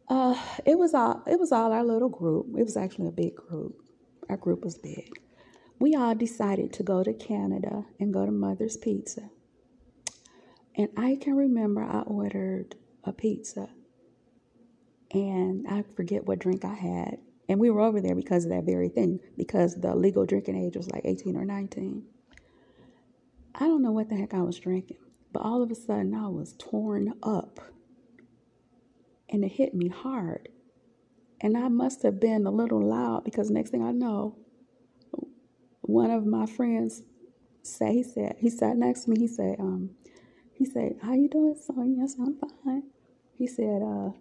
Uh, 0.07 0.35
it 0.65 0.77
was 0.77 0.93
all 0.93 1.23
it 1.25 1.39
was 1.39 1.51
all 1.51 1.71
our 1.71 1.83
little 1.83 2.09
group. 2.09 2.47
It 2.57 2.63
was 2.63 2.77
actually 2.77 3.07
a 3.07 3.11
big 3.11 3.35
group. 3.35 3.81
Our 4.29 4.37
group 4.37 4.63
was 4.63 4.77
big. 4.77 5.09
We 5.79 5.95
all 5.95 6.13
decided 6.13 6.73
to 6.73 6.83
go 6.83 7.03
to 7.03 7.13
Canada 7.13 7.85
and 7.99 8.13
go 8.13 8.25
to 8.25 8.31
Mother's 8.31 8.77
Pizza. 8.77 9.31
And 10.75 10.89
I 10.95 11.17
can 11.19 11.35
remember 11.35 11.81
I 11.81 12.01
ordered 12.01 12.75
a 13.03 13.11
pizza 13.11 13.69
and 15.11 15.67
I 15.67 15.81
forget 15.95 16.25
what 16.25 16.39
drink 16.39 16.63
I 16.63 16.75
had. 16.75 17.17
And 17.51 17.59
we 17.59 17.69
were 17.69 17.81
over 17.81 17.99
there 17.99 18.15
because 18.15 18.45
of 18.45 18.51
that 18.51 18.63
very 18.63 18.87
thing, 18.87 19.19
because 19.37 19.75
the 19.75 19.93
legal 19.93 20.25
drinking 20.25 20.55
age 20.55 20.77
was 20.77 20.89
like 20.89 21.01
18 21.03 21.35
or 21.35 21.43
19. 21.43 22.01
I 23.53 23.59
don't 23.59 23.81
know 23.81 23.91
what 23.91 24.07
the 24.07 24.15
heck 24.15 24.33
I 24.33 24.41
was 24.41 24.57
drinking, 24.57 24.99
but 25.33 25.41
all 25.41 25.61
of 25.61 25.69
a 25.69 25.75
sudden 25.75 26.15
I 26.15 26.29
was 26.29 26.55
torn 26.57 27.13
up. 27.21 27.59
And 29.29 29.43
it 29.43 29.49
hit 29.49 29.73
me 29.73 29.89
hard. 29.89 30.47
And 31.41 31.57
I 31.57 31.67
must 31.67 32.03
have 32.03 32.21
been 32.21 32.45
a 32.45 32.51
little 32.51 32.81
loud 32.81 33.25
because 33.25 33.49
next 33.49 33.71
thing 33.71 33.83
I 33.83 33.91
know, 33.91 34.37
one 35.81 36.09
of 36.09 36.25
my 36.25 36.45
friends 36.45 37.03
said, 37.63 37.91
he 37.91 38.03
said, 38.03 38.37
he 38.39 38.49
sat 38.49 38.77
next 38.77 39.03
to 39.03 39.09
me, 39.09 39.19
he 39.19 39.27
said, 39.27 39.57
um, 39.59 39.89
he 40.53 40.63
said, 40.63 40.99
How 41.03 41.15
you 41.15 41.27
doing, 41.27 41.57
Sonia? 41.61 42.03
I 42.05 42.07
said, 42.07 42.21
I'm 42.21 42.37
fine. 42.63 42.83
He 43.37 43.45
said, 43.45 43.81
uh, 43.83 44.11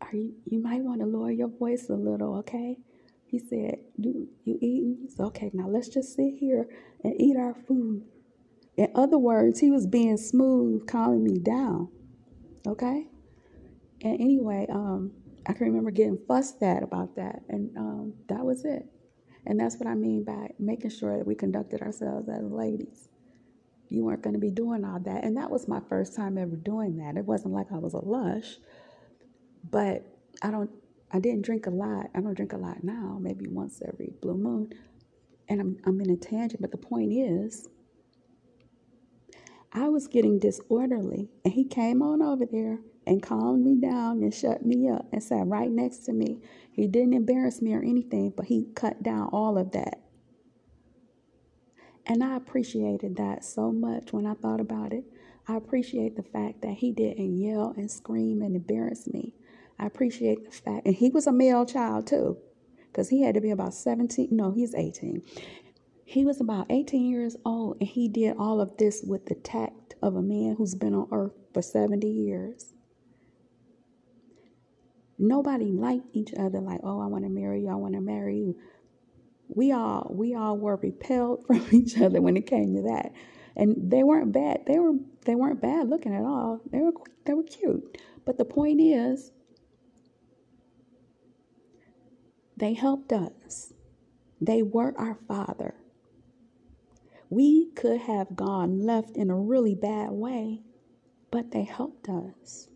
are 0.00 0.14
you, 0.14 0.34
you 0.46 0.62
might 0.62 0.82
want 0.82 1.00
to 1.00 1.06
lower 1.06 1.30
your 1.30 1.48
voice 1.48 1.88
a 1.88 1.94
little, 1.94 2.38
okay? 2.38 2.78
He 3.26 3.38
said, 3.38 3.78
You 3.96 4.28
you 4.44 4.58
eating? 4.60 4.98
He 5.02 5.08
said, 5.08 5.26
Okay, 5.26 5.50
now 5.52 5.68
let's 5.68 5.88
just 5.88 6.14
sit 6.14 6.34
here 6.38 6.68
and 7.04 7.20
eat 7.20 7.36
our 7.36 7.54
food. 7.54 8.02
In 8.76 8.88
other 8.94 9.18
words, 9.18 9.60
he 9.60 9.70
was 9.70 9.86
being 9.86 10.16
smooth, 10.16 10.86
calming 10.86 11.22
me 11.22 11.38
down. 11.38 11.88
Okay? 12.66 13.06
And 14.02 14.20
anyway, 14.20 14.66
um, 14.70 15.12
I 15.46 15.52
can 15.52 15.66
remember 15.66 15.90
getting 15.90 16.18
fussed 16.26 16.62
at 16.62 16.82
about 16.82 17.16
that. 17.16 17.42
And 17.48 17.76
um, 17.76 18.14
that 18.28 18.44
was 18.44 18.64
it. 18.64 18.86
And 19.46 19.58
that's 19.58 19.76
what 19.76 19.88
I 19.88 19.94
mean 19.94 20.24
by 20.24 20.48
making 20.58 20.90
sure 20.90 21.16
that 21.18 21.26
we 21.26 21.34
conducted 21.34 21.82
ourselves 21.82 22.28
as 22.28 22.50
ladies. 22.50 23.08
You 23.88 24.04
weren't 24.04 24.22
going 24.22 24.34
to 24.34 24.40
be 24.40 24.50
doing 24.50 24.84
all 24.84 25.00
that. 25.00 25.24
And 25.24 25.36
that 25.36 25.50
was 25.50 25.66
my 25.66 25.80
first 25.88 26.14
time 26.14 26.38
ever 26.38 26.56
doing 26.56 26.96
that. 26.98 27.16
It 27.16 27.24
wasn't 27.24 27.54
like 27.54 27.66
I 27.72 27.78
was 27.78 27.94
a 27.94 28.04
lush. 28.04 28.56
But 29.68 30.06
I 30.42 30.50
don't 30.50 30.70
I 31.12 31.18
didn't 31.18 31.42
drink 31.42 31.66
a 31.66 31.70
lot. 31.70 32.06
I 32.14 32.20
don't 32.20 32.34
drink 32.34 32.52
a 32.52 32.56
lot 32.56 32.84
now, 32.84 33.18
maybe 33.20 33.46
once 33.48 33.82
every 33.86 34.12
blue 34.22 34.36
moon. 34.36 34.72
And 35.48 35.60
I'm 35.60 35.78
I'm 35.84 36.00
in 36.00 36.10
a 36.10 36.16
tangent, 36.16 36.60
but 36.60 36.70
the 36.70 36.78
point 36.78 37.12
is 37.12 37.68
I 39.72 39.88
was 39.88 40.08
getting 40.08 40.38
disorderly 40.38 41.28
and 41.44 41.54
he 41.54 41.64
came 41.64 42.02
on 42.02 42.22
over 42.22 42.44
there 42.44 42.80
and 43.06 43.22
calmed 43.22 43.64
me 43.64 43.76
down 43.80 44.22
and 44.22 44.32
shut 44.34 44.64
me 44.64 44.88
up 44.88 45.06
and 45.12 45.22
sat 45.22 45.46
right 45.46 45.70
next 45.70 45.98
to 46.06 46.12
me. 46.12 46.40
He 46.72 46.86
didn't 46.86 47.14
embarrass 47.14 47.62
me 47.62 47.74
or 47.74 47.82
anything, 47.82 48.32
but 48.36 48.46
he 48.46 48.66
cut 48.74 49.02
down 49.02 49.28
all 49.32 49.58
of 49.58 49.72
that. 49.72 50.00
And 52.06 52.24
I 52.24 52.36
appreciated 52.36 53.16
that 53.16 53.44
so 53.44 53.70
much 53.70 54.12
when 54.12 54.26
I 54.26 54.34
thought 54.34 54.60
about 54.60 54.92
it. 54.92 55.04
I 55.46 55.56
appreciate 55.56 56.16
the 56.16 56.22
fact 56.22 56.62
that 56.62 56.74
he 56.74 56.92
didn't 56.92 57.38
yell 57.38 57.74
and 57.76 57.90
scream 57.90 58.42
and 58.42 58.56
embarrass 58.56 59.06
me. 59.06 59.34
I 59.80 59.86
appreciate 59.86 60.44
the 60.44 60.50
fact, 60.50 60.86
and 60.86 60.94
he 60.94 61.08
was 61.08 61.26
a 61.26 61.32
male 61.32 61.64
child 61.64 62.06
too, 62.06 62.36
because 62.92 63.08
he 63.08 63.22
had 63.22 63.34
to 63.34 63.40
be 63.40 63.50
about 63.50 63.72
17. 63.72 64.28
No, 64.30 64.52
he's 64.52 64.74
18. 64.74 65.22
He 66.04 66.24
was 66.26 66.38
about 66.38 66.66
18 66.68 67.08
years 67.08 67.36
old, 67.46 67.78
and 67.80 67.88
he 67.88 68.06
did 68.06 68.36
all 68.36 68.60
of 68.60 68.76
this 68.76 69.02
with 69.02 69.24
the 69.24 69.36
tact 69.36 69.94
of 70.02 70.16
a 70.16 70.22
man 70.22 70.56
who's 70.58 70.74
been 70.74 70.92
on 70.92 71.08
earth 71.12 71.32
for 71.54 71.62
70 71.62 72.06
years. 72.06 72.74
Nobody 75.18 75.72
liked 75.72 76.08
each 76.12 76.34
other 76.38 76.60
like, 76.60 76.80
oh, 76.82 77.00
I 77.00 77.06
want 77.06 77.24
to 77.24 77.30
marry 77.30 77.62
you, 77.62 77.70
I 77.70 77.76
want 77.76 77.94
to 77.94 78.00
marry 78.02 78.36
you. 78.36 78.56
We 79.48 79.72
all 79.72 80.10
we 80.14 80.34
all 80.34 80.58
were 80.58 80.76
repelled 80.76 81.44
from 81.46 81.64
each 81.72 81.98
other 81.98 82.20
when 82.20 82.36
it 82.36 82.46
came 82.46 82.74
to 82.74 82.82
that. 82.82 83.12
And 83.56 83.90
they 83.90 84.02
weren't 84.02 84.32
bad. 84.32 84.64
They 84.66 84.78
were 84.78 84.92
they 85.24 85.34
weren't 85.34 85.62
bad 85.62 85.88
looking 85.88 86.14
at 86.14 86.22
all. 86.22 86.60
They 86.70 86.80
were 86.80 86.92
they 87.24 87.34
were 87.34 87.42
cute. 87.42 87.98
But 88.24 88.36
the 88.36 88.44
point 88.44 88.80
is, 88.80 89.32
They 92.60 92.74
helped 92.74 93.10
us. 93.10 93.72
They 94.38 94.62
were 94.62 94.92
our 94.98 95.14
Father. 95.26 95.76
We 97.30 97.70
could 97.70 98.02
have 98.02 98.36
gone 98.36 98.80
left 98.80 99.16
in 99.16 99.30
a 99.30 99.36
really 99.36 99.74
bad 99.74 100.10
way, 100.10 100.60
but 101.30 101.52
they 101.52 101.62
helped 101.62 102.10
us. 102.10 102.68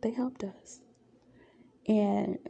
They 0.00 0.10
helped 0.10 0.42
us. 0.42 0.80
And 1.86 2.40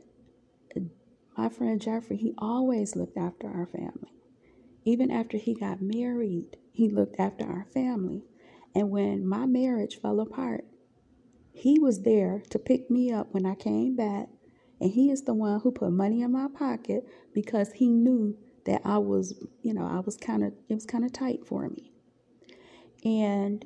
my 1.37 1.51
friend 1.51 1.79
Jeffrey, 1.79 2.17
he 2.17 2.33
always 2.39 2.97
looked 2.97 3.19
after 3.19 3.49
our 3.49 3.67
family. 3.67 4.15
Even 4.87 5.11
after 5.11 5.37
he 5.37 5.53
got 5.53 5.83
married, 5.83 6.57
he 6.73 6.89
looked 6.89 7.21
after 7.21 7.45
our 7.45 7.67
family. 7.75 8.25
And 8.75 8.91
when 8.91 9.27
my 9.27 9.45
marriage 9.45 10.01
fell 10.01 10.21
apart, 10.21 10.65
he 11.53 11.79
was 11.79 12.01
there 12.01 12.43
to 12.49 12.59
pick 12.59 12.91
me 12.91 13.13
up 13.13 13.35
when 13.35 13.45
I 13.45 13.55
came 13.55 13.95
back 13.95 14.31
and 14.83 14.91
he 14.91 15.13
is 15.13 15.23
the 15.23 15.33
one 15.33 15.61
who 15.61 15.71
put 15.71 15.93
money 15.93 16.23
in 16.23 16.33
my 16.33 16.49
pocket 16.53 17.07
because 17.33 17.71
he 17.71 17.87
knew 17.87 18.37
that 18.67 18.83
I 18.85 18.99
was, 18.99 19.47
you 19.63 19.73
know, 19.73 19.87
I 19.87 20.01
was 20.01 20.17
kind 20.17 20.43
of, 20.43 20.53
it 20.69 20.75
was 20.75 20.85
kind 20.85 21.05
of 21.05 21.13
tight 21.13 21.47
for 21.47 21.69
me. 21.69 21.93
And 23.05 23.65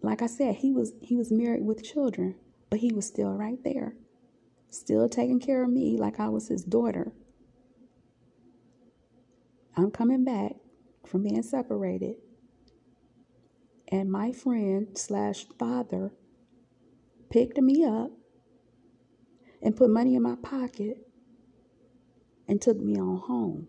like 0.00 0.22
I 0.22 0.26
said, 0.26 0.54
he 0.56 0.70
was 0.70 0.92
he 1.00 1.16
was 1.16 1.32
married 1.32 1.64
with 1.64 1.82
children, 1.82 2.36
but 2.70 2.78
he 2.78 2.92
was 2.92 3.04
still 3.04 3.32
right 3.32 3.58
there, 3.64 3.96
still 4.70 5.08
taking 5.08 5.40
care 5.40 5.64
of 5.64 5.70
me 5.70 5.96
like 5.96 6.20
I 6.20 6.28
was 6.28 6.46
his 6.46 6.62
daughter. 6.62 7.12
I'm 9.76 9.90
coming 9.90 10.22
back 10.22 10.52
from 11.04 11.24
being 11.24 11.42
separated, 11.42 12.14
and 13.88 14.10
my 14.10 14.30
friend 14.30 14.96
slash 14.96 15.46
father 15.58 16.12
picked 17.28 17.58
me 17.58 17.84
up 17.84 18.12
and 19.62 19.76
put 19.76 19.90
money 19.90 20.14
in 20.16 20.22
my 20.22 20.36
pocket 20.36 21.06
and 22.48 22.60
took 22.60 22.78
me 22.78 22.98
on 22.98 23.18
home. 23.18 23.68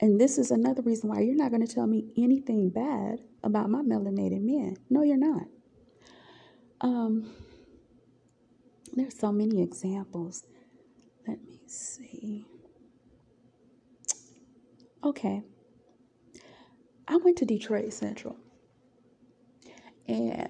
And 0.00 0.18
this 0.18 0.38
is 0.38 0.50
another 0.50 0.82
reason 0.82 1.10
why 1.10 1.20
you're 1.20 1.34
not 1.34 1.50
going 1.50 1.66
to 1.66 1.72
tell 1.72 1.86
me 1.86 2.12
anything 2.16 2.70
bad 2.70 3.20
about 3.42 3.68
my 3.68 3.82
melanated 3.82 4.40
men. 4.40 4.76
No, 4.88 5.02
you're 5.02 5.18
not. 5.18 5.46
Um, 6.80 7.30
there's 8.94 9.18
so 9.18 9.30
many 9.30 9.62
examples. 9.62 10.44
Let 11.28 11.44
me 11.44 11.60
see. 11.66 12.46
Okay. 15.04 15.42
I 17.06 17.16
went 17.16 17.36
to 17.38 17.44
Detroit 17.44 17.92
Central 17.92 18.36
and 20.06 20.48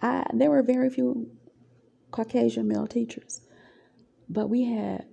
I 0.00 0.24
there 0.32 0.50
were 0.50 0.62
very 0.62 0.90
few 0.90 1.30
Caucasian 2.10 2.68
male 2.68 2.86
teachers, 2.86 3.40
but 4.28 4.48
we 4.48 4.64
had 4.64 5.06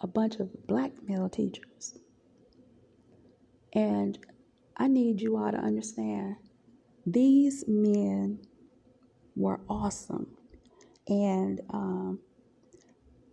a 0.00 0.06
bunch 0.06 0.36
of 0.36 0.66
black 0.66 0.92
male 1.06 1.28
teachers. 1.28 1.98
And 3.72 4.18
I 4.76 4.88
need 4.88 5.20
you 5.20 5.36
all 5.36 5.50
to 5.50 5.58
understand 5.58 6.36
these 7.06 7.64
men 7.66 8.38
were 9.36 9.60
awesome. 9.68 10.28
And 11.08 11.60
um, 11.70 12.20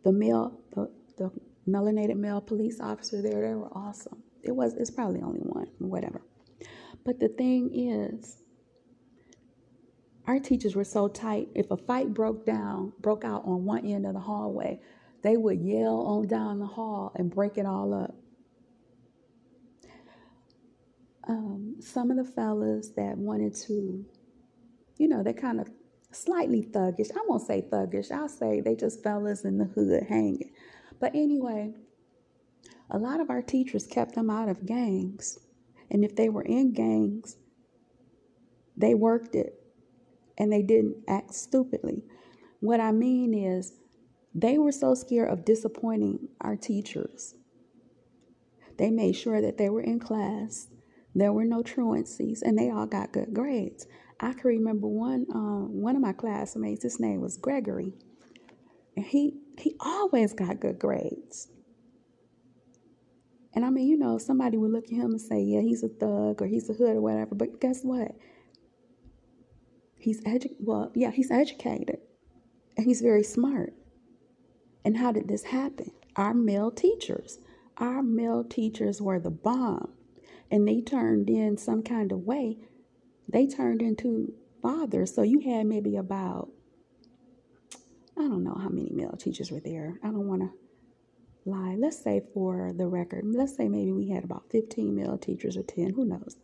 the 0.04 0.12
male, 0.12 0.60
the, 0.76 0.92
the 1.18 1.32
melanated 1.68 2.16
male 2.16 2.42
police 2.42 2.80
officer 2.80 3.22
there, 3.22 3.48
they 3.48 3.56
were 3.56 3.72
awesome. 3.74 4.24
It 4.44 4.52
was, 4.52 4.74
it's 4.74 4.92
probably 4.92 5.22
only 5.22 5.42
one, 5.42 5.68
whatever. 5.78 6.22
But 7.06 7.20
the 7.20 7.30
thing 7.30 7.70
is, 7.74 8.41
our 10.28 10.40
teachers 10.40 10.76
were 10.76 10.84
so 10.84 11.08
tight. 11.08 11.50
If 11.56 11.72
a 11.72 11.78
fight 11.78 12.14
broke 12.14 12.46
down, 12.46 12.94
broke 13.00 13.26
out 13.26 13.44
on 13.46 13.66
one 13.66 13.86
end 13.86 14.06
of 14.06 14.14
the 14.14 14.20
hallway, 14.20 14.80
they 15.24 15.38
would 15.38 15.62
yell 15.62 16.02
on 16.02 16.28
down 16.28 16.60
the 16.60 16.66
hall 16.66 17.12
and 17.16 17.34
break 17.34 17.58
it 17.58 17.66
all 17.66 17.94
up. 17.94 18.16
Um, 21.28 21.76
some 21.80 22.12
of 22.12 22.18
the 22.18 22.24
fellas 22.24 22.90
that 22.90 23.18
wanted 23.18 23.56
to, 23.68 24.06
you 24.98 25.08
know, 25.08 25.24
they 25.24 25.34
kind 25.34 25.60
of 25.60 25.70
slightly 26.12 26.64
thuggish. 26.64 27.12
I 27.16 27.24
won't 27.28 27.46
say 27.46 27.62
thuggish. 27.62 28.12
I'll 28.12 28.28
say 28.28 28.62
they 28.62 28.76
just 28.76 29.04
fellas 29.04 29.46
in 29.46 29.58
the 29.58 29.66
hood 29.66 30.04
hanging. 30.10 30.52
But 31.00 31.16
anyway, 31.16 31.74
a 32.90 32.98
lot 32.98 33.22
of 33.22 33.30
our 33.30 33.42
teachers 33.42 33.88
kept 33.88 34.16
them 34.16 34.30
out 34.30 34.50
of 34.50 34.66
gangs. 34.66 35.40
And 35.90 36.04
if 36.04 36.16
they 36.16 36.30
were 36.30 36.44
in 36.44 36.74
gangs, 36.74 37.38
they 38.76 38.94
worked 38.96 39.36
it 39.36 39.61
and 40.42 40.52
they 40.52 40.64
didn't 40.64 40.96
act 41.08 41.36
stupidly. 41.36 42.02
What 42.62 42.80
I 42.80 42.92
mean 42.92 43.36
is, 43.36 43.74
they 44.34 44.58
were 44.58 44.72
so 44.72 44.96
scared 44.96 45.30
of 45.30 45.46
disappointing 45.46 46.30
our 46.42 46.56
teachers. 46.56 47.36
They 48.78 48.90
made 48.90 49.16
sure 49.16 49.40
that 49.40 49.60
they 49.60 49.70
were 49.70 49.82
in 49.82 50.00
class, 50.00 50.68
there 51.14 51.32
were 51.32 51.46
no 51.46 51.62
truancies, 51.62 52.42
and 52.42 52.58
they 52.58 52.72
all 52.72 52.88
got 52.88 53.12
good 53.12 53.36
grades. 53.36 53.86
I 54.20 54.34
can 54.34 54.48
remember 54.48 54.88
one 54.88 55.28
um, 55.32 55.80
one 55.80 55.96
of 55.96 56.02
my 56.02 56.14
classmates. 56.14 56.82
His 56.84 57.00
name 57.00 57.22
was 57.22 57.38
Gregory, 57.38 57.94
and 58.98 59.06
he 59.06 59.42
he 59.60 59.76
always 59.80 60.34
got 60.34 60.60
good 60.60 60.80
grades. 60.80 61.50
And 63.54 63.64
I 63.64 63.70
mean, 63.70 63.88
you 63.88 63.98
know, 63.98 64.18
somebody 64.18 64.58
would 64.58 64.72
look 64.72 64.86
at 64.86 64.92
him 64.92 65.12
and 65.12 65.22
say, 65.22 65.42
"Yeah, 65.42 65.62
he's 65.62 65.84
a 65.84 65.90
thug 65.90 66.42
or 66.42 66.48
he's 66.48 66.70
a 66.70 66.74
hood 66.74 66.96
or 66.96 67.02
whatever." 67.02 67.36
But 67.36 67.60
guess 67.62 67.84
what? 67.84 68.16
He's 70.02 70.22
edu- 70.22 70.56
well, 70.60 70.92
yeah, 70.96 71.12
he's 71.12 71.32
educated, 71.32 72.00
and 72.76 72.86
he's 72.86 73.02
very 73.02 73.24
smart. 73.24 73.74
And 74.84 74.98
how 74.98 75.12
did 75.12 75.28
this 75.28 75.44
happen? 75.44 75.92
Our 76.16 76.34
male 76.34 76.72
teachers, 76.72 77.40
our 77.78 78.02
male 78.02 78.44
teachers 78.44 79.02
were 79.02 79.20
the 79.20 79.30
bomb, 79.30 79.94
and 80.50 80.68
they 80.68 80.82
turned 80.82 81.30
in 81.30 81.58
some 81.58 81.84
kind 81.84 82.12
of 82.12 82.20
way 82.20 82.58
they 83.32 83.48
turned 83.48 83.82
into 83.82 84.34
fathers. 84.62 85.14
So 85.14 85.22
you 85.22 85.40
had 85.40 85.66
maybe 85.66 85.96
about, 85.96 86.50
I 88.18 88.22
don't 88.22 88.44
know 88.44 88.56
how 88.56 88.70
many 88.70 88.92
male 88.92 89.16
teachers 89.18 89.52
were 89.52 89.60
there. 89.60 89.98
I 90.04 90.08
don't 90.08 90.28
want 90.28 90.42
to 90.42 90.52
lie. 91.46 91.76
Let's 91.78 92.02
say 92.02 92.22
for 92.34 92.74
the 92.76 92.88
record, 92.88 93.24
let's 93.26 93.56
say 93.56 93.68
maybe 93.68 93.92
we 93.92 94.10
had 94.10 94.24
about 94.24 94.50
15 94.52 94.96
male 94.96 95.18
teachers 95.18 95.58
or 95.58 95.64
10, 95.64 95.92
who 95.92 96.06
knows. 96.06 96.36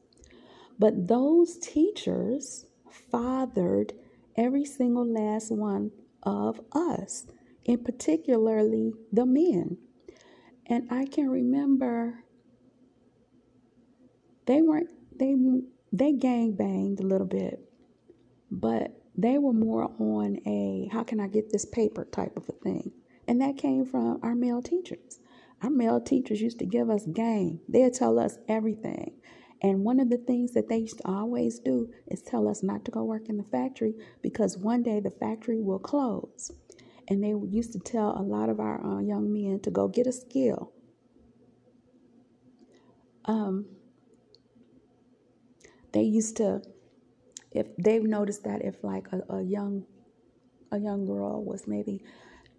But 0.79 1.07
those 1.07 1.57
teachers 1.57 2.65
fathered 2.91 3.93
every 4.35 4.65
single 4.65 5.05
last 5.05 5.51
one 5.51 5.91
of 6.23 6.59
us, 6.71 7.25
and 7.65 7.83
particularly 7.83 8.93
the 9.11 9.25
men. 9.25 9.77
And 10.65 10.87
I 10.91 11.05
can 11.05 11.29
remember 11.29 12.23
they 14.45 14.61
weren't 14.61 14.89
they 15.17 15.35
they 15.91 16.11
gang 16.13 16.53
banged 16.53 16.99
a 16.99 17.05
little 17.05 17.27
bit, 17.27 17.59
but 18.51 19.01
they 19.15 19.37
were 19.37 19.53
more 19.53 19.91
on 19.99 20.37
a 20.45 20.89
how 20.91 21.03
can 21.03 21.19
I 21.19 21.27
get 21.27 21.51
this 21.51 21.65
paper 21.65 22.05
type 22.05 22.37
of 22.37 22.47
a 22.49 22.51
thing. 22.51 22.91
And 23.27 23.41
that 23.41 23.57
came 23.57 23.85
from 23.85 24.19
our 24.23 24.35
male 24.35 24.61
teachers. 24.61 25.19
Our 25.61 25.69
male 25.69 25.99
teachers 25.99 26.39
used 26.39 26.59
to 26.59 26.65
give 26.65 26.89
us 26.89 27.05
game. 27.05 27.61
They'd 27.67 27.93
tell 27.93 28.19
us 28.19 28.37
everything. 28.47 29.13
And 29.61 29.83
one 29.83 29.99
of 29.99 30.09
the 30.09 30.17
things 30.17 30.53
that 30.53 30.69
they 30.69 30.77
used 30.77 30.99
to 30.99 31.07
always 31.07 31.59
do 31.59 31.89
is 32.07 32.21
tell 32.21 32.47
us 32.47 32.61
not 32.61 32.85
to 32.85 32.91
go 32.91 33.03
work 33.03 33.27
in 33.27 33.37
the 33.37 33.43
factory 33.43 33.95
because 34.21 34.57
one 34.57 34.83
day 34.83 34.99
the 34.99 35.11
factory 35.11 35.61
will 35.61 35.79
close. 35.79 36.51
And 37.07 37.23
they 37.23 37.29
used 37.29 37.73
to 37.73 37.79
tell 37.79 38.17
a 38.17 38.21
lot 38.21 38.49
of 38.49 38.59
our 38.59 38.85
uh, 38.85 38.99
young 38.99 39.33
men 39.33 39.59
to 39.61 39.71
go 39.71 39.87
get 39.87 40.07
a 40.07 40.11
skill. 40.11 40.71
Um, 43.25 43.65
they 45.93 46.03
used 46.03 46.37
to 46.37 46.61
if 47.51 47.67
they've 47.77 48.03
noticed 48.03 48.43
that 48.43 48.63
if 48.63 48.83
like 48.83 49.07
a, 49.11 49.35
a 49.35 49.41
young 49.41 49.85
a 50.71 50.79
young 50.79 51.05
girl 51.05 51.43
was 51.43 51.67
maybe 51.67 52.03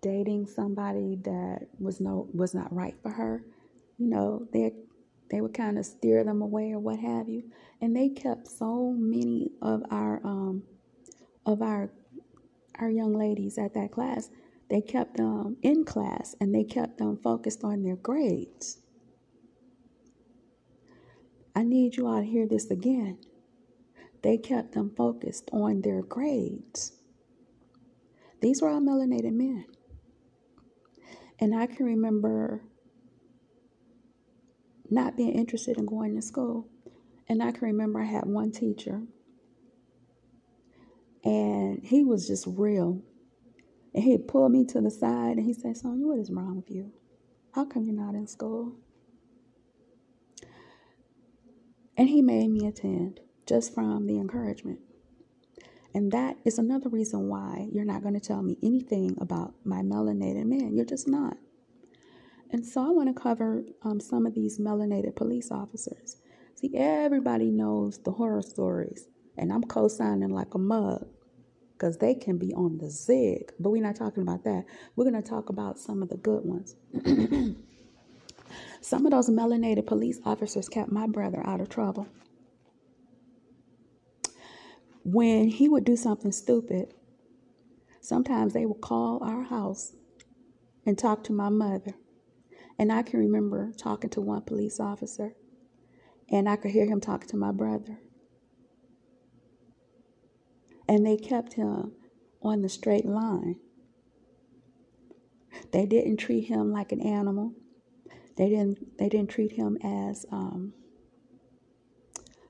dating 0.01 0.47
somebody 0.47 1.17
that 1.23 1.69
was 1.79 2.01
no 2.01 2.29
was 2.33 2.55
not 2.55 2.73
right 2.75 2.97
for 3.03 3.11
her 3.11 3.45
you 3.99 4.09
know 4.09 4.47
they 4.53 4.73
they 5.31 5.41
would 5.41 5.55
kind 5.55 5.79
of 5.79 5.85
steer 5.85 6.25
them 6.25 6.43
away 6.43 6.73
or 6.73 6.79
what 6.79 6.99
have 6.99 7.29
you 7.29 7.43
and 7.81 7.95
they 7.97 8.09
kept 8.09 8.47
so 8.47 8.95
many 8.97 9.51
of 9.63 9.83
our 9.91 10.21
um 10.25 10.63
of 11.47 11.63
our 11.63 11.91
our 12.79 12.91
young 12.91 13.13
ladies 13.13 13.59
at 13.59 13.75
that 13.75 13.91
class 13.91 14.31
they 14.71 14.81
kept 14.81 15.17
them 15.17 15.57
in 15.63 15.85
class 15.85 16.37
and 16.41 16.55
they 16.55 16.65
kept 16.65 16.99
them 16.99 17.17
focused 17.17 17.65
on 17.65 17.83
their 17.83 17.97
grades 17.97 18.79
i 21.57 21.63
need 21.63 21.97
you 21.97 22.07
all 22.07 22.21
to 22.21 22.27
hear 22.27 22.47
this 22.47 22.71
again 22.71 23.19
they 24.23 24.37
kept 24.37 24.73
them 24.73 24.91
focused 24.97 25.49
on 25.53 25.83
their 25.83 26.03
grades. 26.03 26.93
These 28.41 28.63
were 28.63 28.69
all 28.69 28.81
melanated 28.81 29.33
men. 29.33 29.67
And 31.39 31.55
I 31.55 31.67
can 31.67 31.87
remember 31.87 32.63
not 34.91 35.17
being 35.17 35.33
interested 35.33 35.79
in 35.79 35.87
going 35.87 36.15
to 36.17 36.23
school. 36.23 36.69
And 37.29 37.43
I 37.43 37.53
can 37.53 37.69
remember 37.69 38.01
I 38.01 38.07
had 38.07 38.25
one 38.25 38.51
teacher, 38.51 39.03
and 41.25 41.85
he 41.85 42.05
was 42.05 42.27
just 42.27 42.47
real. 42.47 43.03
And 43.95 44.05
he 44.05 44.17
pulled 44.19 44.53
me 44.53 44.65
to 44.67 44.81
the 44.81 44.91
side 44.91 45.37
and 45.37 45.45
he 45.45 45.53
said, 45.53 45.77
Sonia, 45.77 46.07
what 46.07 46.19
is 46.19 46.31
wrong 46.31 46.57
with 46.57 46.71
you? 46.71 46.93
How 47.53 47.65
come 47.65 47.85
you're 47.85 47.95
not 47.95 48.15
in 48.15 48.27
school? 48.27 48.75
And 51.97 52.09
he 52.09 52.23
made 52.23 52.49
me 52.49 52.67
attend 52.67 53.21
just 53.47 53.75
from 53.75 54.07
the 54.07 54.19
encouragement. 54.19 54.79
And 55.95 56.13
that 56.13 56.37
is 56.45 56.59
another 56.59 56.89
reason 56.89 57.29
why 57.29 57.69
you're 57.73 57.85
not 57.85 58.03
going 58.03 58.15
to 58.15 58.21
tell 58.21 58.43
me 58.43 58.57
anything 58.63 59.17
about 59.21 59.55
my 59.65 59.81
melanated 59.81 60.45
man. 60.45 60.77
You're 60.77 60.85
just 60.85 61.09
not. 61.09 61.37
And 62.51 62.65
so 62.65 62.83
I 62.83 62.91
want 62.91 63.15
to 63.15 63.21
cover 63.21 63.63
um, 63.83 64.01
some 64.01 64.27
of 64.27 64.35
these 64.35 64.59
melanated 64.59 65.17
police 65.17 65.51
officers. 65.51 66.17
See, 66.55 66.77
everybody 66.77 67.51
knows 67.51 67.99
the 67.99 68.11
horror 68.11 68.43
stories, 68.43 69.07
and 69.37 69.53
I'm 69.53 69.63
co 69.63 69.89
signing 69.89 70.31
like 70.31 70.55
a 70.55 70.59
mug 70.59 71.07
because 71.73 71.99
they 71.99 72.15
can 72.15 72.39
be 72.39 72.53
on 72.55 72.79
the 72.79 72.91
zig. 72.91 73.53
But 73.61 73.71
we're 73.71 73.83
not 73.83 73.97
talking 73.97 74.23
about 74.23 74.45
that. 74.45 74.65
We're 74.97 75.09
going 75.09 75.23
to 75.23 75.29
talk 75.29 75.49
about 75.51 75.79
some 75.79 76.03
of 76.03 76.09
the 76.09 76.17
good 76.17 76.45
ones. 76.45 76.75
some 78.81 79.07
of 79.07 79.13
those 79.13 79.31
melanated 79.31 79.87
police 79.87 80.21
officers 80.25 80.69
kept 80.69 80.91
my 80.91 81.07
brother 81.07 81.47
out 81.47 81.61
of 81.61 81.69
trouble 81.69 82.09
when 85.13 85.49
he 85.49 85.69
would 85.69 85.85
do 85.85 85.97
something 85.97 86.33
stupid, 86.33 86.93
sometimes 88.01 88.53
they 88.53 88.67
would 88.67 88.81
call 88.83 89.23
our 89.25 89.43
house 89.45 89.95
and 90.85 90.99
talk 90.99 91.25
to 91.25 91.33
my 91.33 91.49
mother. 91.49 91.95
And 92.79 92.93
I 92.93 93.03
can 93.03 93.21
remember 93.21 93.73
talking 93.77 94.11
to 94.11 94.21
one 94.21 94.43
police 94.43 94.81
officer, 94.81 95.35
and 96.31 96.49
I 96.49 96.57
could 96.57 96.73
hear 96.73 96.87
him 96.87 97.01
talking 97.01 97.29
to 97.31 97.37
my 97.37 97.53
brother. 97.53 98.01
And 100.89 101.07
they 101.07 101.17
kept 101.17 101.55
him 101.55 101.93
on 102.43 102.63
the 102.63 102.69
straight 102.69 103.07
line. 103.07 103.57
They 105.73 105.87
didn't 105.87 106.19
treat 106.19 106.47
him 106.47 106.73
like 106.73 106.93
an 106.93 107.01
animal. 107.03 107.55
They 108.37 108.49
didn't. 108.51 108.99
They 108.99 109.09
didn't 109.09 109.31
treat 109.31 109.53
him 109.53 109.79
as 109.85 110.27
um, 110.33 110.75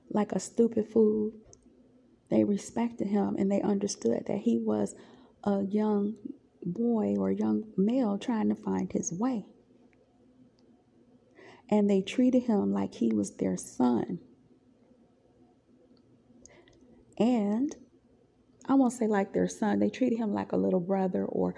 like 0.09 0.31
a 0.33 0.39
stupid 0.39 0.87
fool 0.87 1.31
They 2.29 2.43
respected 2.43 3.07
him 3.07 3.35
and 3.37 3.51
they 3.51 3.61
understood 3.61 4.25
that 4.27 4.39
he 4.39 4.59
was 4.59 4.95
a 5.43 5.63
young 5.63 6.15
boy 6.65 7.15
or 7.17 7.31
young 7.31 7.65
male 7.77 8.17
trying 8.17 8.49
to 8.49 8.55
find 8.55 8.91
his 8.91 9.13
way. 9.13 9.45
And 11.69 11.89
they 11.89 12.01
treated 12.01 12.43
him 12.43 12.73
like 12.73 12.95
he 12.95 13.13
was 13.13 13.37
their 13.37 13.57
son. 13.57 14.19
And 17.17 17.75
I 18.67 18.75
won't 18.75 18.93
say 18.93 19.07
like 19.07 19.33
their 19.33 19.47
son, 19.49 19.79
they 19.79 19.89
treated 19.89 20.17
him 20.17 20.33
like 20.33 20.51
a 20.51 20.57
little 20.57 20.79
brother 20.79 21.25
or 21.25 21.55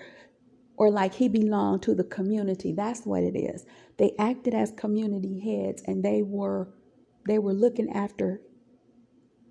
or 0.77 0.89
like 0.91 1.15
he 1.15 1.29
belonged 1.29 1.83
to 1.83 1.95
the 1.95 2.03
community. 2.03 2.73
That's 2.73 3.05
what 3.05 3.23
it 3.23 3.37
is. 3.37 3.65
They 3.97 4.13
acted 4.19 4.53
as 4.55 4.71
community 4.71 5.39
heads 5.39 5.83
and 5.87 6.03
they 6.03 6.23
were 6.23 6.69
they 7.27 7.39
were 7.39 7.53
looking 7.53 7.91
after 7.93 8.41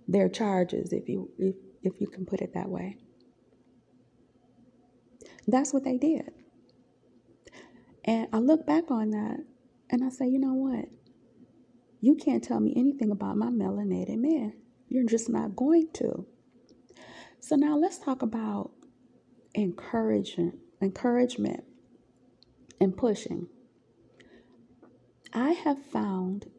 their 0.09 0.29
charges 0.29 0.93
if 0.93 1.09
you 1.09 1.31
if, 1.39 1.57
if 1.83 2.01
you 2.01 2.09
can 2.09 2.27
put 2.27 2.41
it 2.43 2.55
that 2.55 2.69
way. 2.69 2.99
That's 5.47 5.73
what 5.75 5.85
they 5.85 5.99
did. 5.99 6.31
And 8.05 8.29
I 8.33 8.39
look 8.39 8.67
back 8.67 8.91
on 8.91 9.11
that 9.11 9.41
and 9.91 10.05
I 10.05 10.09
say, 10.09 10.27
you 10.29 10.39
know 10.39 10.55
what? 10.55 10.87
You 12.01 12.15
can't 12.15 12.43
tell 12.43 12.61
me 12.61 12.73
anything 12.77 13.11
about 13.11 13.37
my 13.37 13.49
melanated 13.49 14.19
man. 14.19 14.55
You're 14.89 15.07
just 15.07 15.29
not 15.29 15.57
going 15.57 15.89
to. 15.95 16.27
So 17.41 17.57
now 17.57 17.77
let's 17.77 17.99
talk 17.99 18.23
about 18.23 18.71
encouragement, 19.55 20.59
encouragement 20.81 21.65
and 22.81 22.97
pushing. 22.97 23.49
I 25.33 25.53
have 25.53 25.79
found, 25.87 26.51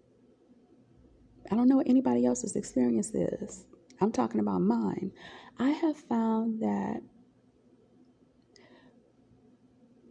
I 1.51 1.55
don't 1.55 1.67
know 1.67 1.77
what 1.77 1.89
anybody 1.89 2.25
else's 2.25 2.55
experience 2.55 3.11
is. 3.13 3.65
I'm 3.99 4.11
talking 4.11 4.39
about 4.39 4.61
mine. 4.61 5.11
I 5.59 5.69
have 5.69 5.97
found 5.97 6.61
that 6.61 7.01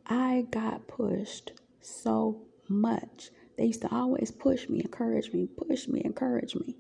I 0.07 0.47
got 0.51 0.89
pushed 0.89 1.53
so 1.81 2.43
much. 2.71 3.31
They 3.59 3.67
used 3.67 3.83
to 3.83 3.95
always 3.95 4.31
push 4.31 4.69
me, 4.69 4.81
encourage 4.81 5.33
me, 5.33 5.47
push 5.47 5.89
me, 5.89 6.03
encourage 6.05 6.55
me. 6.55 6.77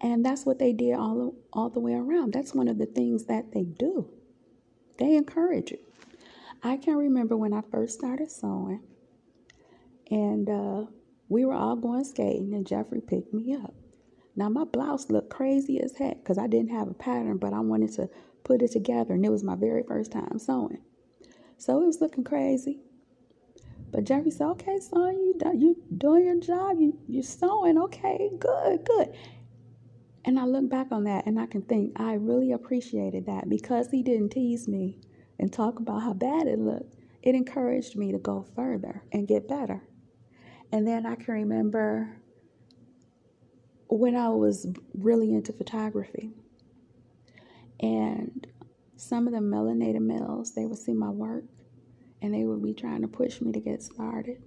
And 0.00 0.24
that's 0.24 0.44
what 0.46 0.58
they 0.58 0.72
did 0.72 0.94
all, 0.94 1.34
all 1.52 1.70
the 1.70 1.80
way 1.80 1.94
around. 1.94 2.32
That's 2.32 2.54
one 2.54 2.68
of 2.68 2.78
the 2.78 2.86
things 2.86 3.24
that 3.24 3.52
they 3.52 3.64
do. 3.64 4.08
They 4.98 5.16
encourage 5.16 5.72
you. 5.72 5.78
I 6.62 6.76
can 6.76 6.96
remember 6.96 7.36
when 7.36 7.52
I 7.52 7.62
first 7.70 7.98
started 7.98 8.30
sewing, 8.30 8.82
and 10.10 10.48
uh, 10.48 10.84
we 11.28 11.44
were 11.44 11.54
all 11.54 11.76
going 11.76 12.04
skating, 12.04 12.54
and 12.54 12.66
Jeffrey 12.66 13.00
picked 13.00 13.34
me 13.34 13.54
up. 13.54 13.74
Now, 14.34 14.48
my 14.48 14.64
blouse 14.64 15.10
looked 15.10 15.30
crazy 15.30 15.80
as 15.80 15.96
heck 15.96 16.18
because 16.18 16.38
I 16.38 16.46
didn't 16.46 16.70
have 16.70 16.88
a 16.88 16.94
pattern, 16.94 17.38
but 17.38 17.52
I 17.52 17.60
wanted 17.60 17.92
to 17.94 18.08
put 18.44 18.62
it 18.62 18.72
together, 18.72 19.14
and 19.14 19.24
it 19.24 19.30
was 19.30 19.42
my 19.42 19.56
very 19.56 19.82
first 19.82 20.12
time 20.12 20.38
sewing. 20.38 20.82
So 21.56 21.82
it 21.82 21.86
was 21.86 22.00
looking 22.00 22.24
crazy. 22.24 22.80
But 23.90 24.04
Jeffrey 24.04 24.30
said, 24.30 24.48
okay, 24.48 24.78
son, 24.80 25.14
you, 25.14 25.34
you 25.54 25.76
doing 25.96 26.26
your 26.26 26.40
job. 26.40 26.78
You, 26.78 26.98
you're 27.08 27.22
sewing. 27.22 27.78
Okay, 27.78 28.30
good, 28.38 28.84
good. 28.84 29.14
And 30.24 30.38
I 30.38 30.44
look 30.44 30.68
back 30.68 30.88
on 30.90 31.04
that 31.04 31.26
and 31.26 31.38
I 31.38 31.46
can 31.46 31.62
think 31.62 31.98
I 32.00 32.14
really 32.14 32.52
appreciated 32.52 33.26
that 33.26 33.48
because 33.48 33.90
he 33.90 34.02
didn't 34.02 34.30
tease 34.30 34.66
me 34.66 34.98
and 35.38 35.52
talk 35.52 35.78
about 35.78 36.02
how 36.02 36.14
bad 36.14 36.48
it 36.48 36.58
looked. 36.58 36.96
It 37.22 37.34
encouraged 37.34 37.96
me 37.96 38.12
to 38.12 38.18
go 38.18 38.44
further 38.54 39.02
and 39.12 39.28
get 39.28 39.48
better. 39.48 39.82
And 40.72 40.86
then 40.86 41.06
I 41.06 41.14
can 41.14 41.34
remember 41.34 42.20
when 43.88 44.16
I 44.16 44.30
was 44.30 44.66
really 44.94 45.32
into 45.32 45.52
photography 45.52 46.32
and 47.78 48.46
some 48.96 49.26
of 49.26 49.32
the 49.32 49.40
melanated 49.40 50.00
males, 50.00 50.54
they 50.54 50.64
would 50.64 50.78
see 50.78 50.92
my 50.92 51.10
work 51.10 51.44
and 52.26 52.34
they 52.34 52.44
would 52.44 52.60
be 52.62 52.74
trying 52.74 53.02
to 53.02 53.08
push 53.08 53.40
me 53.40 53.52
to 53.52 53.60
get 53.60 53.80
started. 53.82 54.42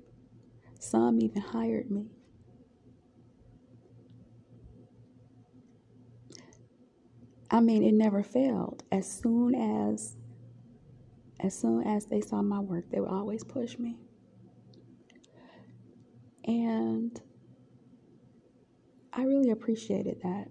Some 0.79 1.21
even 1.21 1.41
hired 1.41 1.89
me. 1.89 2.07
I 7.49 7.61
mean, 7.61 7.83
it 7.83 7.93
never 7.93 8.21
failed. 8.21 8.83
As 8.91 9.09
soon 9.09 9.55
as 9.55 10.17
as 11.39 11.57
soon 11.57 11.83
as 11.83 12.05
they 12.05 12.19
saw 12.19 12.41
my 12.41 12.59
work, 12.59 12.91
they 12.91 12.99
would 12.99 13.09
always 13.09 13.45
push 13.45 13.79
me. 13.79 13.97
And 16.43 17.19
I 19.13 19.23
really 19.23 19.51
appreciated 19.51 20.21
that. 20.21 20.49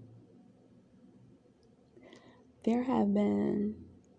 There 2.64 2.84
have 2.84 3.12
been 3.12 3.74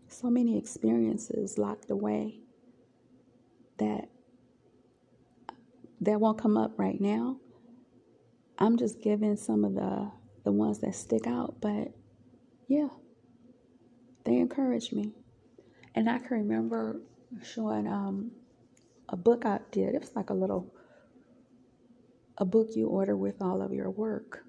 so 0.07 0.29
many 0.29 0.59
experiences 0.59 1.57
locked 1.57 1.89
away 1.89 2.41
that 3.79 4.09
that 6.01 6.19
won't 6.21 6.41
come 6.41 6.57
up 6.57 6.79
right 6.79 6.99
now. 7.01 7.37
I'm 8.59 8.77
just 8.77 9.01
giving 9.01 9.37
some 9.37 9.65
of 9.65 9.75
the 9.75 10.11
the 10.45 10.51
ones 10.51 10.79
that 10.79 10.95
stick 10.95 11.27
out, 11.27 11.55
but 11.61 11.93
yeah, 12.67 12.89
they 14.25 14.37
encouraged 14.37 14.93
me. 14.93 15.13
And 15.95 16.09
I 16.09 16.19
can 16.19 16.39
remember 16.39 17.01
showing 17.43 17.87
um, 17.87 18.31
a 19.09 19.17
book 19.17 19.45
I 19.45 19.59
did. 19.71 19.95
It 19.95 20.01
was 20.01 20.15
like 20.15 20.29
a 20.29 20.33
little 20.35 20.73
a 22.37 22.45
book 22.45 22.69
you 22.75 22.87
order 22.87 23.17
with 23.17 23.41
all 23.41 23.61
of 23.61 23.73
your 23.73 23.89
work. 23.91 24.45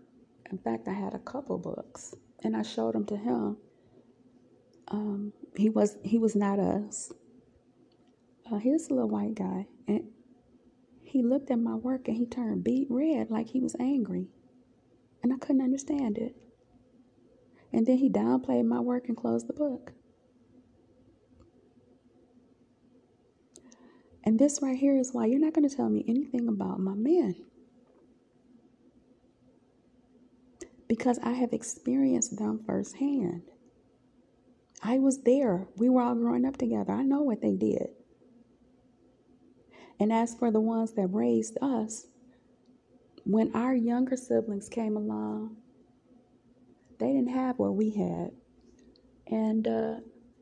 In 0.51 0.59
fact, 0.59 0.89
I 0.89 0.93
had 0.93 1.15
a 1.15 1.19
couple 1.21 1.59
books, 1.59 2.15
and 2.45 2.57
I 2.57 2.63
showed 2.63 2.95
them 2.95 3.07
to 3.07 3.17
him 3.17 3.57
um, 4.91 5.33
he 5.57 5.71
was 5.71 5.97
he 6.05 6.19
was 6.19 6.37
not 6.37 6.59
us. 6.59 7.13
Uh, 8.51 8.59
he 8.59 8.71
was 8.71 8.89
a 8.89 8.95
little 8.95 9.09
white 9.09 9.35
guy, 9.35 9.67
and 9.87 10.05
he 11.03 11.23
looked 11.23 11.51
at 11.51 11.59
my 11.59 11.75
work 11.75 12.09
and 12.09 12.17
he 12.17 12.27
turned 12.27 12.65
beet 12.65 12.89
red 12.91 13.31
like 13.31 13.49
he 13.49 13.61
was 13.61 13.77
angry, 13.79 14.29
and 15.23 15.33
I 15.33 15.37
couldn't 15.37 15.63
understand 15.63 16.19
it. 16.19 16.35
And 17.73 17.87
then 17.87 17.99
he 17.99 18.11
downplayed 18.11 18.65
my 18.65 18.81
work 18.81 19.07
and 19.07 19.17
closed 19.17 19.47
the 19.47 19.53
book. 19.53 19.93
And 24.25 24.39
this 24.39 24.61
right 24.61 24.77
here 24.77 24.97
is 24.97 25.13
why 25.13 25.27
you're 25.27 25.39
not 25.41 25.55
going 25.55 25.69
to 25.69 25.75
tell 25.75 25.89
me 25.89 26.05
anything 26.07 26.49
about 26.49 26.81
my 26.81 26.95
men. 26.95 27.37
Because 30.89 31.19
I 31.23 31.33
have 31.33 31.53
experienced 31.53 32.37
them 32.37 32.61
firsthand. 32.67 33.43
I 34.83 34.99
was 34.99 35.23
there. 35.23 35.69
We 35.77 35.89
were 35.89 36.03
all 36.03 36.17
growing 36.17 36.45
up 36.45 36.57
together. 36.57 36.93
I 36.93 37.03
know 37.03 37.23
what 37.23 37.41
they 37.41 37.55
did. 37.55 37.91
And 40.01 40.13
as 40.13 40.35
for 40.35 40.51
the 40.51 40.61
ones 40.61 40.93
that 40.93 41.09
raised 41.09 41.59
us, 41.61 42.07
when 43.25 43.55
our 43.55 43.75
younger 43.75 44.17
siblings 44.17 44.69
came 44.69 44.97
along, 44.97 45.57
they 46.99 47.09
didn't 47.09 47.29
have 47.29 47.59
what 47.59 47.75
we 47.75 47.91
had. 47.91 48.31
And 49.27 49.69
uh, 49.69 49.97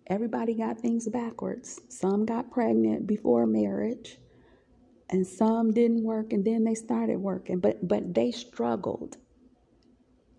everybody 0.07 0.55
got 0.55 0.79
things 0.79 1.09
backwards. 1.09 1.81
Some 1.89 2.25
got 2.25 2.53
pregnant 2.53 3.07
before 3.07 3.47
marriage, 3.47 4.19
and 5.11 5.27
some 5.27 5.73
didn't 5.73 6.05
work, 6.05 6.33
and 6.33 6.45
then 6.45 6.65
they 6.65 6.75
started 6.75 7.19
working. 7.19 7.59
But 7.59 7.87
but 7.87 8.15
they 8.15 8.31
struggled. 8.31 9.17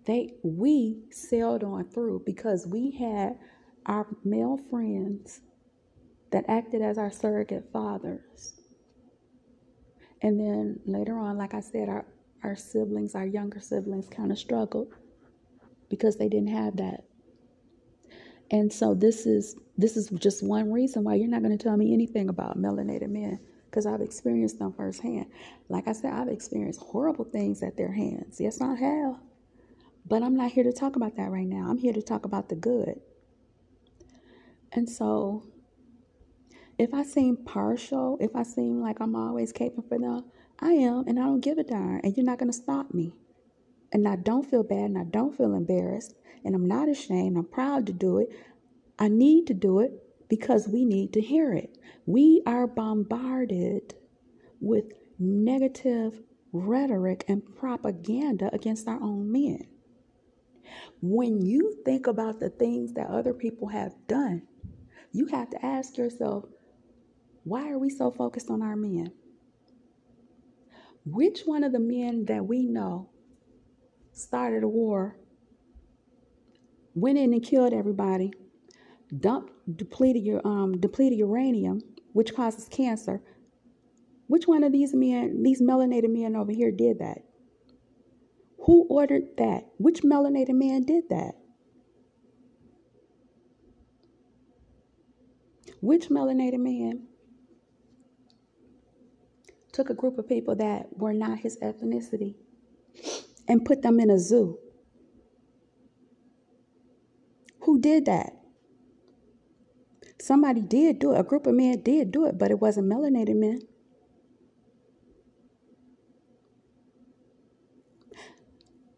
They 0.06 0.34
we 0.44 1.04
sailed 1.12 1.64
on 1.64 1.86
through 1.90 2.24
because 2.26 2.66
we 2.66 2.92
had 2.92 3.38
our 3.86 4.08
male 4.24 4.60
friends 4.70 5.42
that 6.32 6.46
acted 6.48 6.82
as 6.82 6.98
our 6.98 7.12
surrogate 7.12 7.70
fathers. 7.74 8.59
And 10.22 10.40
then 10.40 10.80
later 10.86 11.18
on, 11.18 11.38
like 11.38 11.54
I 11.54 11.62
said, 11.62 11.90
our, 11.90 12.06
our 12.44 12.56
siblings, 12.56 13.16
our 13.16 13.26
younger 13.26 13.60
siblings, 13.60 14.08
kind 14.10 14.32
of 14.32 14.40
struggled 14.40 14.94
because 15.90 16.18
they 16.18 16.30
didn't 16.30 16.50
have 16.50 16.78
that. 16.78 17.06
And 18.52 18.72
so 18.72 18.94
this 18.94 19.26
is 19.26 19.56
this 19.78 19.96
is 19.96 20.10
just 20.10 20.44
one 20.44 20.72
reason 20.72 21.04
why 21.04 21.16
you're 21.16 21.30
not 21.30 21.42
going 21.42 21.58
to 21.58 21.64
tell 21.64 21.78
me 21.78 21.94
anything 21.94 22.30
about 22.30 22.58
melanated 22.58 23.10
men 23.10 23.40
because 23.66 23.86
I've 23.86 24.02
experienced 24.02 24.60
them 24.60 24.74
firsthand. 24.74 25.28
Like 25.70 25.88
I 25.88 25.94
said, 25.94 26.12
I've 26.12 26.28
experienced 26.28 26.82
horrible 26.82 27.26
things 27.26 27.62
at 27.62 27.78
their 27.78 27.92
hands. 27.92 28.42
Yes, 28.42 28.60
I 28.60 28.76
have. 28.76 29.16
But 30.06 30.24
I'm 30.24 30.36
not 30.36 30.52
here 30.52 30.64
to 30.64 30.74
talk 30.74 30.96
about 30.96 31.16
that 31.18 31.30
right 31.30 31.48
now. 31.48 31.70
I'm 31.70 31.78
here 31.78 31.94
to 31.94 32.02
talk 32.02 32.26
about 32.26 32.50
the 32.50 32.56
good. 32.56 33.00
And 34.72 34.90
so, 34.90 35.44
if 36.80 36.94
I 36.94 37.04
seem 37.04 37.36
partial, 37.36 38.18
if 38.22 38.34
I 38.36 38.44
seem 38.44 38.82
like 38.82 39.02
I'm 39.02 39.14
always 39.16 39.52
caping 39.52 39.88
for 39.90 40.00
them, 40.00 40.24
I 40.62 40.72
am, 40.72 41.04
and 41.08 41.20
I 41.20 41.24
don't 41.24 41.42
give 41.42 41.58
a 41.58 41.64
darn, 41.64 42.00
and 42.04 42.16
you're 42.16 42.26
not 42.26 42.40
going 42.40 42.52
to 42.52 42.58
stop 42.58 42.94
me. 42.94 43.14
And 43.92 44.08
I 44.08 44.16
don't 44.16 44.50
feel 44.50 44.64
bad, 44.64 44.86
and 44.86 44.98
I 44.98 45.04
don't 45.04 45.36
feel 45.36 45.54
embarrassed, 45.54 46.16
and 46.46 46.56
I'm 46.56 46.66
not 46.66 46.88
ashamed. 46.88 47.38
I'm 47.38 47.46
proud 47.46 47.86
to 47.88 47.94
do 47.94 48.18
it. 48.18 48.30
I 48.98 49.10
need 49.10 49.46
to 49.48 49.54
do 49.54 49.80
it 49.80 49.92
because 50.30 50.70
we 50.70 50.86
need 50.86 51.12
to 51.14 51.22
hear 51.22 51.54
it. 51.54 51.78
We 52.06 52.44
are 52.46 52.66
bombarded 52.66 53.96
with 54.62 54.86
negative 55.20 56.22
rhetoric 56.54 57.26
and 57.28 57.44
propaganda 57.58 58.50
against 58.54 58.88
our 58.88 59.02
own 59.02 59.32
men. 59.32 59.68
When 61.02 61.46
you 61.46 61.78
think 61.84 62.08
about 62.08 62.40
the 62.40 62.50
things 62.50 62.94
that 62.94 63.10
other 63.10 63.34
people 63.34 63.68
have 63.68 63.96
done, 64.08 64.44
you 65.12 65.26
have 65.28 65.50
to 65.50 65.66
ask 65.66 65.98
yourself, 65.98 66.46
why 67.44 67.70
are 67.70 67.78
we 67.78 67.90
so 67.90 68.12
focused 68.12 68.50
on 68.50 68.62
our 68.62 68.76
men? 68.76 69.12
Which 71.06 71.42
one 71.46 71.64
of 71.64 71.72
the 71.72 71.80
men 71.80 72.26
that 72.26 72.46
we 72.46 72.66
know 72.66 73.10
started 74.12 74.64
a 74.64 74.68
war, 74.68 75.18
went 76.94 77.18
in 77.18 77.34
and 77.34 77.44
killed 77.44 77.74
everybody, 77.74 78.34
dumped 79.18 79.54
depleted 79.78 80.24
your 80.24 80.46
um 80.46 80.80
depleted 80.80 81.18
uranium, 81.18 81.82
which 82.14 82.36
causes 82.36 82.68
cancer? 82.68 83.22
Which 84.28 84.48
one 84.48 84.64
of 84.64 84.72
these 84.72 84.94
men, 84.94 85.42
these 85.42 85.62
melanated 85.62 86.14
men 86.14 86.36
over 86.36 86.52
here 86.52 86.72
did 86.72 87.00
that? 87.00 87.24
Who 88.66 88.86
ordered 88.90 89.38
that? 89.38 89.66
Which 89.78 90.04
melanated 90.04 90.54
man 90.54 90.84
did 90.84 91.10
that? 91.10 91.34
Which 95.82 96.10
melanated 96.10 96.60
man 96.60 97.09
took 99.80 99.90
a 99.90 99.94
group 99.94 100.18
of 100.18 100.28
people 100.28 100.56
that 100.56 100.88
were 100.98 101.14
not 101.14 101.40
his 101.40 101.58
ethnicity 101.60 102.36
and 103.48 103.64
put 103.64 103.82
them 103.82 103.98
in 103.98 104.10
a 104.10 104.20
zoo? 104.20 104.60
Who 107.62 107.80
did 107.80 108.04
that? 108.06 108.34
Somebody 110.20 110.60
did 110.60 111.00
do 111.00 111.14
it. 111.14 111.20
A 111.22 111.24
group 111.24 111.48
of 111.48 111.56
men 111.56 111.82
did 111.82 112.12
do 112.12 112.26
it, 112.26 112.38
but 112.38 112.52
it 112.52 112.60
wasn't 112.60 112.92
melanated 112.92 113.38
men. 113.38 113.62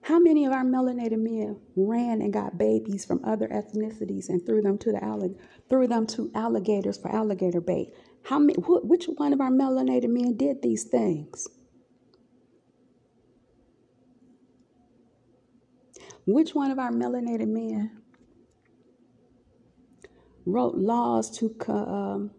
How 0.01 0.17
many 0.17 0.45
of 0.45 0.51
our 0.51 0.65
melanated 0.65 1.19
men 1.19 1.59
ran 1.75 2.23
and 2.23 2.33
got 2.33 2.57
babies 2.57 3.05
from 3.05 3.23
other 3.23 3.47
ethnicities 3.49 4.29
and 4.29 4.43
threw 4.43 4.63
them 4.63 4.79
to 4.79 4.91
the 4.91 4.97
allig- 4.97 5.37
threw 5.69 5.85
them 5.85 6.07
to 6.07 6.31
alligators 6.33 6.97
for 6.97 7.11
alligator 7.11 7.61
bait? 7.61 7.93
How 8.23 8.39
many? 8.39 8.59
Wh- 8.61 8.85
which 8.85 9.05
one 9.05 9.33
of 9.33 9.41
our 9.41 9.49
melanated 9.51 10.09
men 10.09 10.37
did 10.37 10.61
these 10.61 10.83
things? 10.85 11.47
Which 16.25 16.53
one 16.53 16.71
of 16.71 16.79
our 16.79 16.91
melanated 16.91 17.47
men 17.47 18.01
wrote 20.45 20.75
laws 20.75 21.29
to? 21.39 21.55
Um, 21.67 22.31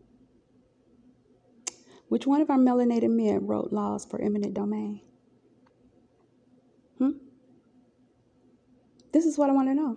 which 2.09 2.27
one 2.27 2.41
of 2.41 2.51
our 2.51 2.59
melanated 2.59 3.11
men 3.11 3.47
wrote 3.47 3.73
laws 3.73 4.05
for 4.05 4.21
eminent 4.21 4.55
domain? 4.55 5.01
Hmm? 6.99 7.11
This 9.13 9.25
is 9.27 9.37
what 9.37 9.51
I 9.51 9.53
want 9.53 9.69
to 9.69 9.75
know. 9.75 9.97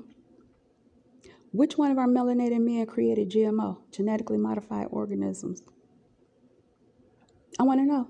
Which 1.52 1.78
one 1.78 1.92
of 1.92 1.98
our 1.98 2.08
melanated 2.08 2.60
men 2.60 2.86
created 2.86 3.30
GMO, 3.30 3.78
genetically 3.92 4.38
modified 4.38 4.88
organisms? 4.92 5.62
I 7.60 7.64
want 7.64 7.80
to 7.80 7.86
know. 7.86 8.08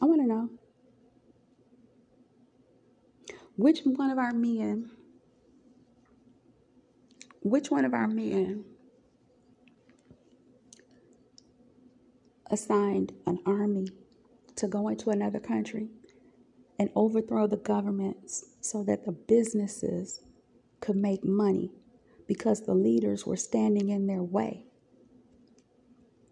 I 0.00 0.06
want 0.06 0.20
to 0.22 0.26
know. 0.26 0.48
Which 3.56 3.80
one 3.84 4.10
of 4.10 4.18
our 4.18 4.32
men, 4.32 4.90
which 7.42 7.70
one 7.70 7.84
of 7.84 7.92
our 7.92 8.06
men 8.06 8.64
assigned 12.50 13.12
an 13.26 13.38
army 13.44 13.88
to 14.56 14.68
go 14.68 14.88
into 14.88 15.10
another 15.10 15.40
country 15.40 15.88
and 16.78 16.90
overthrow 16.94 17.46
the 17.46 17.56
governments 17.56 18.44
so 18.60 18.82
that 18.84 19.04
the 19.04 19.12
businesses 19.12 20.22
could 20.80 20.96
make 20.96 21.24
money 21.24 21.72
because 22.26 22.62
the 22.62 22.74
leaders 22.74 23.26
were 23.26 23.36
standing 23.36 23.88
in 23.88 24.06
their 24.06 24.22
way. 24.22 24.67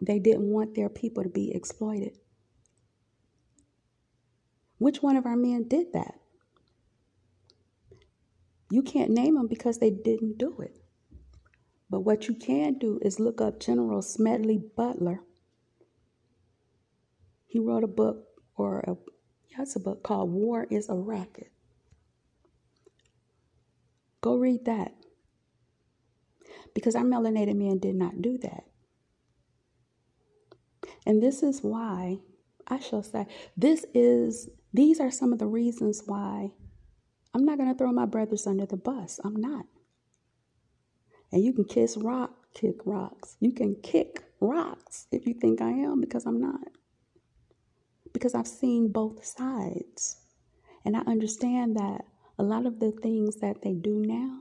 They 0.00 0.18
didn't 0.18 0.50
want 0.50 0.74
their 0.74 0.88
people 0.88 1.22
to 1.22 1.28
be 1.28 1.54
exploited. 1.54 2.18
Which 4.78 5.02
one 5.02 5.16
of 5.16 5.26
our 5.26 5.36
men 5.36 5.66
did 5.68 5.92
that? 5.94 6.14
You 8.70 8.82
can't 8.82 9.10
name 9.10 9.36
them 9.36 9.46
because 9.46 9.78
they 9.78 9.90
didn't 9.90 10.38
do 10.38 10.58
it. 10.60 10.76
But 11.88 12.00
what 12.00 12.28
you 12.28 12.34
can 12.34 12.78
do 12.78 12.98
is 13.02 13.20
look 13.20 13.40
up 13.40 13.60
General 13.60 14.02
Smedley 14.02 14.58
Butler. 14.76 15.20
He 17.46 17.58
wrote 17.58 17.84
a 17.84 17.88
book 17.88 18.26
or 18.56 18.80
a 18.80 18.96
it's 19.58 19.76
a 19.76 19.80
book 19.80 20.02
called 20.02 20.30
War 20.30 20.66
is 20.70 20.88
a 20.90 20.94
Racket. 20.94 21.50
Go 24.20 24.36
read 24.36 24.66
that. 24.66 24.94
Because 26.74 26.94
our 26.94 27.04
melanated 27.04 27.56
men 27.56 27.78
did 27.78 27.94
not 27.94 28.20
do 28.20 28.36
that. 28.38 28.64
And 31.06 31.22
this 31.22 31.42
is 31.42 31.60
why, 31.62 32.18
I 32.66 32.80
shall 32.80 33.02
say, 33.02 33.26
this 33.56 33.86
is, 33.94 34.50
these 34.74 35.00
are 35.00 35.10
some 35.10 35.32
of 35.32 35.38
the 35.38 35.46
reasons 35.46 36.02
why 36.04 36.50
I'm 37.32 37.44
not 37.44 37.58
going 37.58 37.70
to 37.70 37.78
throw 37.78 37.92
my 37.92 38.06
brothers 38.06 38.46
under 38.46 38.66
the 38.66 38.76
bus. 38.76 39.20
I'm 39.24 39.36
not. 39.36 39.66
And 41.32 41.44
you 41.44 41.52
can 41.52 41.64
kiss 41.64 41.96
rock, 41.96 42.32
kick 42.54 42.76
rocks. 42.84 43.36
You 43.40 43.52
can 43.52 43.76
kick 43.82 44.24
rocks 44.40 45.06
if 45.12 45.26
you 45.26 45.34
think 45.34 45.60
I 45.60 45.70
am, 45.70 46.00
because 46.00 46.26
I'm 46.26 46.40
not 46.40 46.68
because 48.16 48.34
I've 48.34 48.48
seen 48.48 48.88
both 48.88 49.26
sides. 49.26 50.16
And 50.86 50.96
I 50.96 51.00
understand 51.00 51.76
that 51.76 52.06
a 52.38 52.42
lot 52.42 52.64
of 52.64 52.80
the 52.80 52.90
things 52.90 53.40
that 53.40 53.60
they 53.60 53.74
do 53.74 54.02
now, 54.06 54.38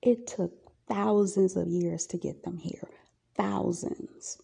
it 0.00 0.26
took 0.26 0.52
thousands 0.88 1.56
of 1.56 1.68
years 1.68 2.06
to 2.06 2.16
get 2.16 2.42
them 2.42 2.56
here. 2.56 2.88
Thousands. 3.36 4.40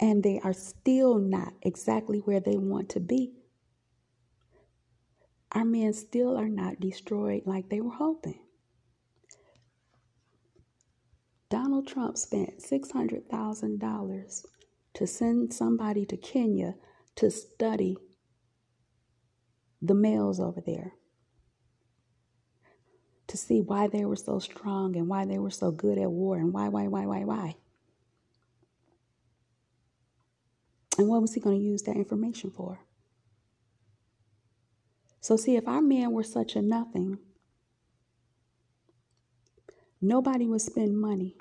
And 0.00 0.22
they 0.22 0.40
are 0.42 0.52
still 0.52 1.18
not 1.18 1.54
exactly 1.62 2.18
where 2.18 2.40
they 2.40 2.56
want 2.56 2.88
to 2.90 3.00
be. 3.00 3.32
Our 5.52 5.64
men 5.64 5.92
still 5.94 6.36
are 6.36 6.48
not 6.48 6.80
destroyed 6.80 7.42
like 7.46 7.68
they 7.68 7.80
were 7.80 7.94
hoping. 7.94 8.40
Donald 11.48 11.86
Trump 11.86 12.18
spent 12.18 12.58
$600,000 12.58 14.46
to 14.94 15.06
send 15.06 15.54
somebody 15.54 16.04
to 16.06 16.16
Kenya 16.16 16.74
to 17.14 17.30
study 17.30 17.96
the 19.80 19.94
males 19.94 20.40
over 20.40 20.60
there, 20.60 20.94
to 23.28 23.36
see 23.36 23.60
why 23.60 23.86
they 23.86 24.04
were 24.04 24.16
so 24.16 24.38
strong 24.38 24.96
and 24.96 25.08
why 25.08 25.24
they 25.24 25.38
were 25.38 25.50
so 25.50 25.70
good 25.70 25.98
at 25.98 26.10
war 26.10 26.36
and 26.36 26.52
why, 26.52 26.68
why, 26.68 26.88
why, 26.88 27.06
why, 27.06 27.24
why. 27.24 27.56
And 30.98 31.08
what 31.08 31.20
was 31.20 31.34
he 31.34 31.40
going 31.40 31.58
to 31.58 31.64
use 31.64 31.82
that 31.82 31.96
information 31.96 32.50
for? 32.50 32.80
So, 35.20 35.36
see, 35.36 35.56
if 35.56 35.66
our 35.68 35.82
men 35.82 36.12
were 36.12 36.22
such 36.22 36.56
a 36.56 36.62
nothing, 36.62 37.18
nobody 40.00 40.46
would 40.46 40.60
spend 40.60 40.98
money 41.00 41.36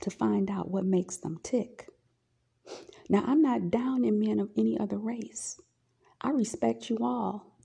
to 0.00 0.10
find 0.10 0.50
out 0.50 0.70
what 0.70 0.84
makes 0.84 1.16
them 1.18 1.38
tick. 1.42 1.88
Now, 3.08 3.24
I'm 3.26 3.42
not 3.42 3.70
down 3.70 4.04
in 4.04 4.20
men 4.20 4.40
of 4.40 4.50
any 4.56 4.78
other 4.78 4.98
race. 4.98 5.60
I 6.20 6.30
respect 6.30 6.88
you 6.88 6.98
all. 7.02 7.58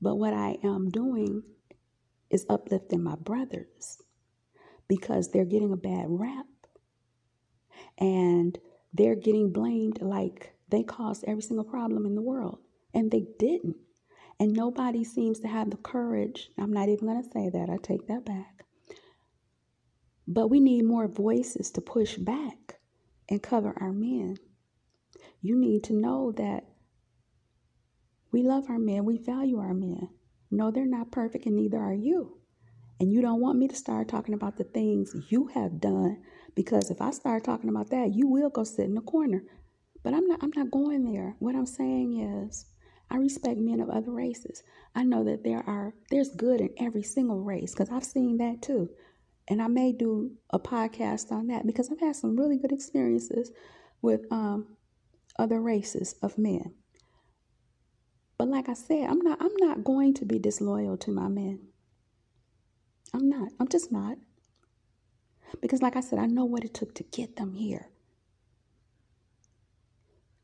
But 0.00 0.16
what 0.16 0.34
I 0.34 0.58
am 0.62 0.90
doing 0.90 1.42
is 2.30 2.46
uplifting 2.48 3.02
my 3.02 3.16
brothers 3.16 3.98
because 4.88 5.30
they're 5.30 5.44
getting 5.44 5.72
a 5.72 5.76
bad 5.76 6.06
rap 6.08 6.46
and 7.98 8.58
they're 8.92 9.16
getting 9.16 9.52
blamed 9.52 10.00
like 10.00 10.54
they 10.68 10.82
caused 10.82 11.24
every 11.26 11.42
single 11.42 11.64
problem 11.64 12.06
in 12.06 12.14
the 12.14 12.22
world. 12.22 12.58
And 12.92 13.10
they 13.10 13.26
didn't. 13.38 13.76
And 14.38 14.52
nobody 14.52 15.04
seems 15.04 15.40
to 15.40 15.48
have 15.48 15.70
the 15.70 15.76
courage. 15.76 16.50
I'm 16.58 16.72
not 16.72 16.88
even 16.88 17.06
going 17.06 17.22
to 17.22 17.30
say 17.30 17.50
that. 17.50 17.68
I 17.70 17.76
take 17.76 18.06
that 18.08 18.24
back. 18.24 18.64
But 20.26 20.48
we 20.48 20.60
need 20.60 20.84
more 20.84 21.08
voices 21.08 21.70
to 21.72 21.80
push 21.80 22.16
back 22.16 22.80
and 23.28 23.42
cover 23.42 23.74
our 23.80 23.92
men. 23.92 24.36
You 25.40 25.56
need 25.56 25.84
to 25.84 25.92
know 25.92 26.32
that 26.32 26.64
we 28.32 28.42
love 28.42 28.68
our 28.68 28.78
men, 28.78 29.04
we 29.04 29.18
value 29.18 29.58
our 29.58 29.74
men. 29.74 30.08
No, 30.50 30.70
they're 30.70 30.86
not 30.86 31.10
perfect, 31.10 31.46
and 31.46 31.56
neither 31.56 31.78
are 31.78 31.94
you. 31.94 32.38
And 33.00 33.12
you 33.12 33.22
don't 33.22 33.40
want 33.40 33.58
me 33.58 33.66
to 33.68 33.74
start 33.74 34.08
talking 34.08 34.34
about 34.34 34.56
the 34.56 34.64
things 34.64 35.14
you 35.30 35.48
have 35.48 35.80
done 35.80 36.22
because 36.54 36.90
if 36.90 37.00
I 37.00 37.10
start 37.10 37.44
talking 37.44 37.68
about 37.70 37.90
that, 37.90 38.14
you 38.14 38.28
will 38.28 38.50
go 38.50 38.64
sit 38.64 38.86
in 38.86 38.94
the 38.94 39.00
corner. 39.00 39.42
But 40.02 40.14
I'm 40.14 40.26
not 40.26 40.42
I'm 40.42 40.52
not 40.54 40.70
going 40.70 41.04
there. 41.04 41.36
What 41.38 41.54
I'm 41.54 41.66
saying 41.66 42.20
is 42.48 42.66
I 43.10 43.16
respect 43.16 43.58
men 43.58 43.80
of 43.80 43.90
other 43.90 44.12
races. 44.12 44.62
I 44.94 45.02
know 45.02 45.24
that 45.24 45.44
there 45.44 45.62
are 45.66 45.94
there's 46.10 46.30
good 46.30 46.60
in 46.60 46.70
every 46.78 47.02
single 47.02 47.40
race 47.40 47.74
because 47.74 47.90
I've 47.90 48.04
seen 48.04 48.38
that 48.38 48.62
too. 48.62 48.90
And 49.48 49.60
I 49.60 49.66
may 49.66 49.92
do 49.92 50.32
a 50.50 50.58
podcast 50.58 51.32
on 51.32 51.48
that 51.48 51.66
because 51.66 51.90
I've 51.90 52.00
had 52.00 52.16
some 52.16 52.36
really 52.36 52.56
good 52.56 52.72
experiences 52.72 53.50
with 54.00 54.20
um, 54.30 54.76
other 55.38 55.60
races 55.60 56.14
of 56.22 56.38
men. 56.38 56.74
But 58.38 58.48
like 58.48 58.68
I 58.68 58.74
said, 58.74 59.10
I'm 59.10 59.20
not 59.20 59.38
I'm 59.40 59.56
not 59.58 59.84
going 59.84 60.14
to 60.14 60.24
be 60.24 60.38
disloyal 60.38 60.96
to 60.98 61.10
my 61.10 61.28
men. 61.28 61.60
I'm 63.12 63.28
not. 63.28 63.50
I'm 63.58 63.68
just 63.68 63.90
not. 63.90 64.16
Because 65.60 65.82
like 65.82 65.96
I 65.96 66.00
said, 66.00 66.18
I 66.18 66.26
know 66.26 66.44
what 66.44 66.64
it 66.64 66.74
took 66.74 66.94
to 66.96 67.02
get 67.04 67.36
them 67.36 67.54
here. 67.54 67.88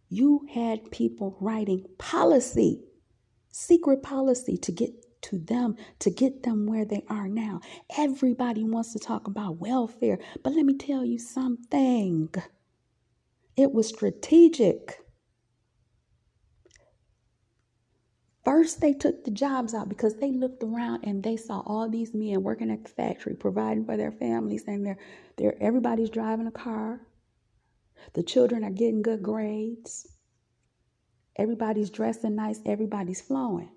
You 0.09 0.47
had 0.53 0.91
people 0.91 1.37
writing 1.41 1.85
policy, 1.99 2.85
secret 3.51 4.03
policy 4.03 4.57
to 4.59 4.73
get 4.73 4.93
to 5.23 5.39
them, 5.39 5.77
to 5.99 6.11
get 6.11 6.45
them 6.45 6.67
where 6.67 6.85
they 6.85 7.03
are 7.09 7.29
now. 7.29 7.61
Everybody 7.97 8.63
wants 8.63 8.93
to 8.93 9.01
talk 9.01 9.27
about 9.27 9.59
welfare, 9.59 10.19
but 10.45 10.53
let 10.53 10.65
me 10.65 10.77
tell 10.77 11.05
you 11.05 11.19
something. 11.19 12.31
It 13.57 13.73
was 13.73 13.89
strategic. 13.89 15.01
First, 18.47 18.81
they 18.81 18.93
took 18.93 19.25
the 19.25 19.33
jobs 19.33 19.75
out 19.75 19.89
because 19.89 20.15
they 20.15 20.31
looked 20.31 20.63
around 20.63 21.03
and 21.03 21.21
they 21.21 21.37
saw 21.37 21.65
all 21.67 21.91
these 21.91 22.15
men 22.15 22.45
working 22.45 22.71
at 22.71 22.85
the 22.85 22.91
factory, 22.91 23.35
providing 23.35 23.85
for 23.85 23.97
their 23.97 24.13
families, 24.13 24.63
and 24.69 24.97
they're, 25.37 25.57
everybody's 25.61 26.11
driving 26.11 26.47
a 26.47 26.53
car. 26.53 27.01
The 28.13 28.23
children 28.23 28.63
are 28.63 28.71
getting 28.71 29.03
good 29.03 29.21
grades. 29.21 30.07
Everybody's 31.35 31.91
dressing 31.91 32.37
nice. 32.37 32.61
Everybody's 32.65 33.21
flowing. 33.21 33.71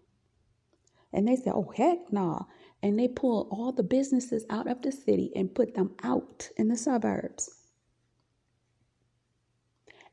And 1.12 1.27
they 1.27 1.36
said, 1.36 1.53
"Oh 1.55 1.73
heck 1.75 2.13
no!" 2.13 2.21
Nah. 2.21 2.43
And 2.84 2.99
they 2.99 3.08
pulled 3.08 3.47
all 3.49 3.71
the 3.71 3.84
businesses 3.84 4.45
out 4.51 4.67
of 4.67 4.84
the 4.84 4.91
city 4.91 5.32
and 5.36 5.55
put 5.55 5.73
them 5.73 5.95
out 6.03 6.51
in 6.58 6.67
the 6.67 6.77
suburbs. 6.77 7.49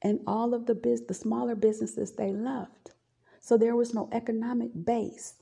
And 0.01 0.21
all 0.27 0.55
of 0.55 0.65
the 0.65 0.75
biz- 0.75 1.07
the 1.07 1.15
smaller 1.15 1.55
businesses 1.55 2.13
they 2.13 2.33
left. 2.33 2.96
So 3.47 3.57
there 3.57 3.77
was 3.77 3.95
no 3.95 4.09
economic 4.11 4.71
base. 4.85 5.35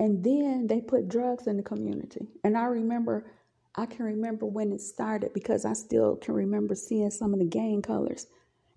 And 0.00 0.24
then 0.24 0.66
they 0.66 0.80
put 0.80 1.08
drugs 1.08 1.46
in 1.46 1.56
the 1.56 1.62
community. 1.62 2.26
And 2.42 2.58
I 2.58 2.64
remember, 2.64 3.30
I 3.76 3.86
can 3.86 4.04
remember 4.04 4.44
when 4.44 4.72
it 4.72 4.80
started 4.80 5.32
because 5.32 5.64
I 5.64 5.74
still 5.74 6.16
can 6.16 6.34
remember 6.34 6.74
seeing 6.74 7.12
some 7.12 7.34
of 7.34 7.38
the 7.38 7.44
gang 7.44 7.82
colors 7.82 8.26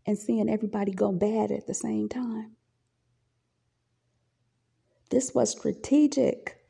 and 0.06 0.20
seeing 0.20 0.48
everybody 0.48 0.92
go 0.92 1.12
bad 1.12 1.52
at 1.52 1.66
the 1.66 1.74
same 1.74 2.08
time. 2.08 2.52
This 5.10 5.34
was 5.34 5.50
strategic. 5.50 6.64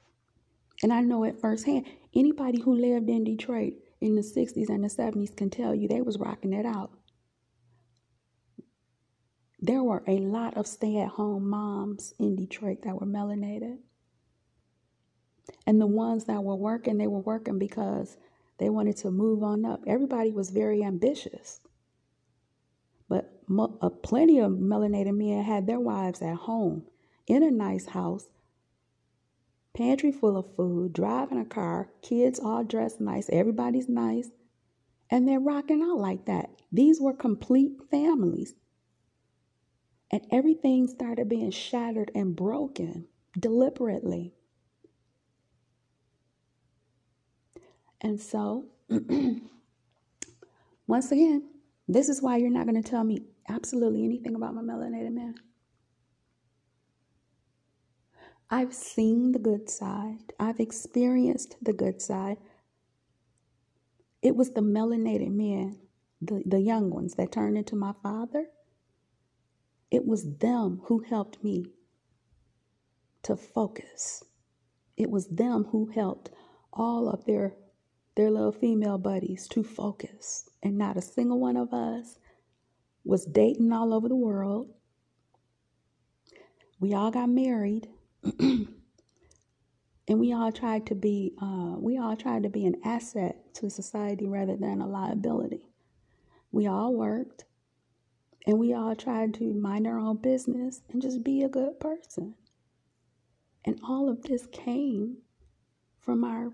And 0.84 0.94
I 0.94 1.02
know 1.02 1.26
it 1.26 1.42
firsthand. 1.42 1.86
Anybody 2.16 2.62
who 2.62 2.74
lived 2.74 3.10
in 3.10 3.26
Detroit 3.26 3.74
in 4.00 4.16
the 4.16 4.22
60s 4.22 4.70
and 4.70 4.86
the 4.86 4.88
70s 4.88 5.36
can 5.36 5.50
tell 5.50 5.76
you 5.76 5.90
they 5.90 6.02
was 6.02 6.18
rocking 6.18 6.54
it 6.54 6.66
out 6.66 6.92
there 9.60 9.84
were 9.84 10.04
a 10.08 10.20
lot 10.20 10.56
of 10.56 10.68
stay 10.68 10.98
at 10.98 11.10
home 11.10 11.50
moms 11.50 12.14
in 12.20 12.36
Detroit 12.36 12.84
that 12.84 13.00
were 13.00 13.08
melanated. 13.08 13.78
And 15.66 15.82
the 15.82 15.88
ones 15.88 16.26
that 16.26 16.44
were 16.44 16.56
working, 16.56 16.98
they 16.98 17.08
were 17.08 17.20
working 17.20 17.58
because 17.58 18.18
they 18.58 18.70
wanted 18.70 18.98
to 18.98 19.12
move 19.12 19.44
on 19.44 19.66
up. 19.66 19.84
Everybody 19.88 20.32
was 20.32 20.50
very 20.50 20.84
ambitious. 20.84 21.60
But 23.10 23.34
uh, 23.50 23.90
plenty 23.90 24.40
of 24.40 24.52
melanated 24.52 25.16
men 25.16 25.44
had 25.44 25.66
their 25.66 25.80
wives 25.80 26.22
at 26.22 26.36
home 26.36 26.84
in 27.26 27.44
a 27.44 27.52
nice 27.52 27.88
house, 27.88 28.26
pantry 29.74 30.12
full 30.12 30.38
of 30.38 30.56
food, 30.56 30.94
driving 30.94 31.40
a 31.40 31.46
car, 31.46 31.90
kids 32.02 32.40
all 32.40 32.64
dressed 32.64 33.00
nice, 33.00 33.30
everybody's 33.32 33.90
nice, 33.90 34.30
and 35.10 35.28
they're 35.28 35.40
rocking 35.40 35.82
out 35.82 35.98
like 35.98 36.26
that. 36.26 36.50
These 36.72 37.00
were 37.00 37.14
complete 37.14 37.78
families. 37.90 38.54
And 40.12 40.26
everything 40.32 40.88
started 40.88 41.28
being 41.28 41.52
shattered 41.52 42.12
and 42.16 42.36
broken 42.36 43.08
deliberately. 43.38 44.34
And 48.00 48.20
so, 48.20 48.66
once 50.88 51.12
again, 51.12 51.50
this 51.88 52.10
is 52.10 52.22
why 52.22 52.38
you're 52.38 52.50
not 52.50 52.68
going 52.68 52.82
to 52.82 52.90
tell 52.90 53.04
me 53.04 53.26
absolutely 53.50 54.04
anything 54.06 54.36
about 54.36 54.56
my 54.56 54.62
melanated 54.62 55.14
man. 55.14 55.36
I've 58.50 58.74
seen 58.74 59.34
the 59.34 59.40
good 59.40 59.70
side, 59.70 60.34
I've 60.40 60.60
experienced 60.62 61.58
the 61.62 61.74
good 61.74 62.02
side. 62.02 62.38
It 64.22 64.36
was 64.36 64.52
the 64.52 64.62
melanated 64.62 65.32
men, 65.32 65.80
the, 66.22 66.44
the 66.46 66.60
young 66.62 66.90
ones, 66.90 67.16
that 67.16 67.32
turned 67.32 67.58
into 67.58 67.76
my 67.76 67.94
father 68.02 68.48
it 69.92 70.06
was 70.06 70.38
them 70.38 70.82
who 70.86 71.00
helped 71.00 71.44
me 71.44 71.68
to 73.24 73.36
focus. 73.36 74.24
It 74.98 75.10
was 75.10 75.28
them 75.28 75.66
who 75.72 75.88
helped 75.88 76.30
all 76.74 77.10
of 77.10 77.26
their 77.26 77.56
their 78.16 78.32
little 78.32 78.52
female 78.52 78.98
buddies 78.98 79.48
to 79.50 79.64
focus. 79.64 80.50
And 80.64 80.78
not 80.78 80.98
a 80.98 81.02
single 81.02 81.40
one 81.40 81.56
of 81.56 81.72
us 81.72 82.18
was 83.06 83.26
dating 83.26 83.72
all 83.72 83.94
over 83.94 84.10
the 84.10 84.16
world. 84.16 84.70
We 86.80 86.94
all 86.94 87.12
got 87.12 87.30
married. 87.30 87.88
and 88.40 88.68
we 90.08 90.34
all 90.34 90.52
tried 90.52 90.88
to 90.88 90.96
be 90.96 91.34
uh, 91.42 91.76
we 91.78 91.98
all 91.98 92.16
tried 92.16 92.44
to 92.44 92.50
be 92.50 92.66
an 92.66 92.76
asset 92.84 93.54
to 93.56 93.70
society 93.70 94.28
rather 94.28 94.56
than 94.58 94.82
a 94.82 94.88
liability. 94.88 95.70
We 96.52 96.68
all 96.68 96.94
worked. 96.94 97.46
And 98.48 98.58
we 98.60 98.74
all 98.74 98.96
tried 98.96 99.34
to 99.36 99.54
mind 99.54 99.86
our 99.86 100.00
own 100.00 100.18
business 100.18 100.82
and 100.90 101.02
just 101.02 101.22
be 101.22 101.44
a 101.44 101.50
good 101.50 101.82
person. 101.82 102.36
And 103.66 103.78
all 103.84 104.08
of 104.08 104.24
this 104.24 104.48
came 104.48 105.18
from 106.00 106.24
our 106.24 106.54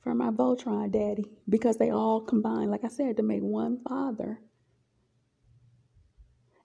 from 0.00 0.20
our 0.20 0.30
Voltron 0.30 0.92
daddy 0.92 1.24
because 1.48 1.78
they 1.78 1.90
all 1.90 2.20
combined, 2.20 2.70
like 2.70 2.84
I 2.84 2.88
said, 2.88 3.16
to 3.16 3.24
make 3.24 3.42
one 3.42 3.80
father. 3.88 4.38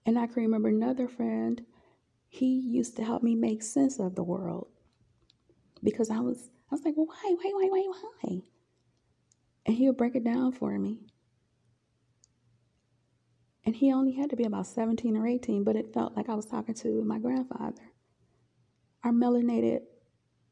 And 0.05 0.19
I 0.19 0.27
can 0.27 0.43
remember 0.43 0.69
another 0.69 1.07
friend, 1.07 1.65
he 2.29 2.59
used 2.59 2.95
to 2.97 3.03
help 3.03 3.23
me 3.23 3.33
make 3.33 3.63
sense 3.63 3.99
of 3.99 4.13
the 4.13 4.23
world. 4.23 4.67
Because 5.83 6.11
I 6.11 6.19
was 6.19 6.51
I 6.71 6.75
was 6.75 6.85
like, 6.85 6.95
well, 6.95 7.07
why, 7.07 7.35
why, 7.41 7.51
why, 7.53 7.67
why, 7.71 7.91
why? 8.21 8.41
And 9.65 9.75
he 9.75 9.87
would 9.87 9.97
break 9.97 10.15
it 10.15 10.23
down 10.23 10.51
for 10.51 10.77
me. 10.77 10.99
And 13.65 13.75
he 13.75 13.93
only 13.93 14.13
had 14.13 14.29
to 14.31 14.35
be 14.35 14.43
about 14.43 14.67
17 14.67 15.15
or 15.15 15.27
18, 15.27 15.63
but 15.63 15.75
it 15.75 15.93
felt 15.93 16.15
like 16.15 16.29
I 16.29 16.35
was 16.35 16.45
talking 16.45 16.75
to 16.75 17.03
my 17.03 17.19
grandfather. 17.19 17.91
Our 19.03 19.11
melanated 19.11 19.81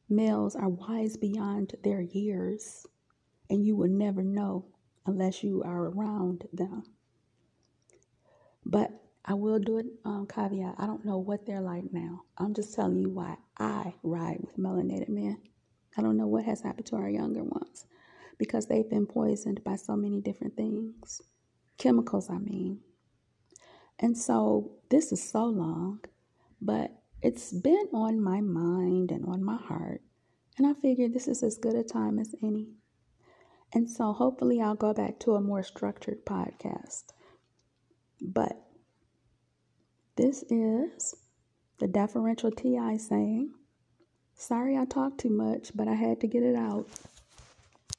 males 0.09 0.55
are 0.55 0.69
wise 0.69 1.17
beyond 1.17 1.75
their 1.83 2.01
years, 2.01 2.85
and 3.49 3.65
you 3.65 3.75
will 3.75 3.89
never 3.89 4.23
know 4.23 4.65
unless 5.05 5.43
you 5.43 5.63
are 5.63 5.85
around 5.85 6.47
them. 6.53 6.83
But 8.65 8.91
I 9.25 9.33
will 9.33 9.59
do 9.59 9.77
it 9.77 9.85
um, 10.05 10.27
caveat. 10.27 10.75
I 10.77 10.85
don't 10.85 11.05
know 11.05 11.17
what 11.17 11.45
they're 11.45 11.61
like 11.61 11.91
now. 11.91 12.21
I'm 12.37 12.53
just 12.53 12.73
telling 12.73 12.97
you 12.97 13.09
why 13.09 13.37
I 13.57 13.93
ride 14.03 14.39
with 14.41 14.57
melanated 14.57 15.09
men. 15.09 15.37
I 15.97 16.01
don't 16.01 16.17
know 16.17 16.27
what 16.27 16.45
has 16.45 16.61
happened 16.61 16.85
to 16.87 16.95
our 16.95 17.09
younger 17.09 17.43
ones 17.43 17.85
because 18.37 18.67
they've 18.67 18.89
been 18.89 19.05
poisoned 19.05 19.63
by 19.63 19.75
so 19.75 19.95
many 19.95 20.21
different 20.21 20.55
things. 20.55 21.21
Chemicals, 21.77 22.29
I 22.29 22.37
mean. 22.37 22.79
And 23.99 24.17
so 24.17 24.71
this 24.89 25.11
is 25.11 25.21
so 25.21 25.45
long, 25.45 25.99
but 26.61 26.91
it's 27.21 27.51
been 27.51 27.87
on 27.93 28.21
my 28.21 28.39
mind 28.39 29.11
and 29.11 29.25
on 29.25 29.43
my 29.43 29.57
heart. 29.57 30.01
And 30.57 30.65
I 30.65 30.73
figured 30.73 31.13
this 31.13 31.27
is 31.27 31.43
as 31.43 31.57
good 31.57 31.75
a 31.75 31.83
time 31.83 32.17
as 32.17 32.33
any. 32.41 32.69
And 33.73 33.89
so 33.89 34.13
hopefully 34.13 34.61
I'll 34.61 34.75
go 34.75 34.93
back 34.93 35.19
to 35.19 35.35
a 35.35 35.41
more 35.41 35.63
structured 35.63 36.25
podcast. 36.25 37.05
But 38.21 38.61
this 40.15 40.43
is 40.49 41.15
the 41.79 41.87
deferential 41.87 42.51
TI 42.51 42.97
saying, 42.97 43.53
Sorry 44.33 44.77
I 44.77 44.85
talked 44.85 45.19
too 45.19 45.29
much, 45.29 45.71
but 45.75 45.87
I 45.89 45.95
had 45.95 46.21
to 46.21 46.27
get 46.27 46.43
it 46.43 46.55
out. 46.55 46.87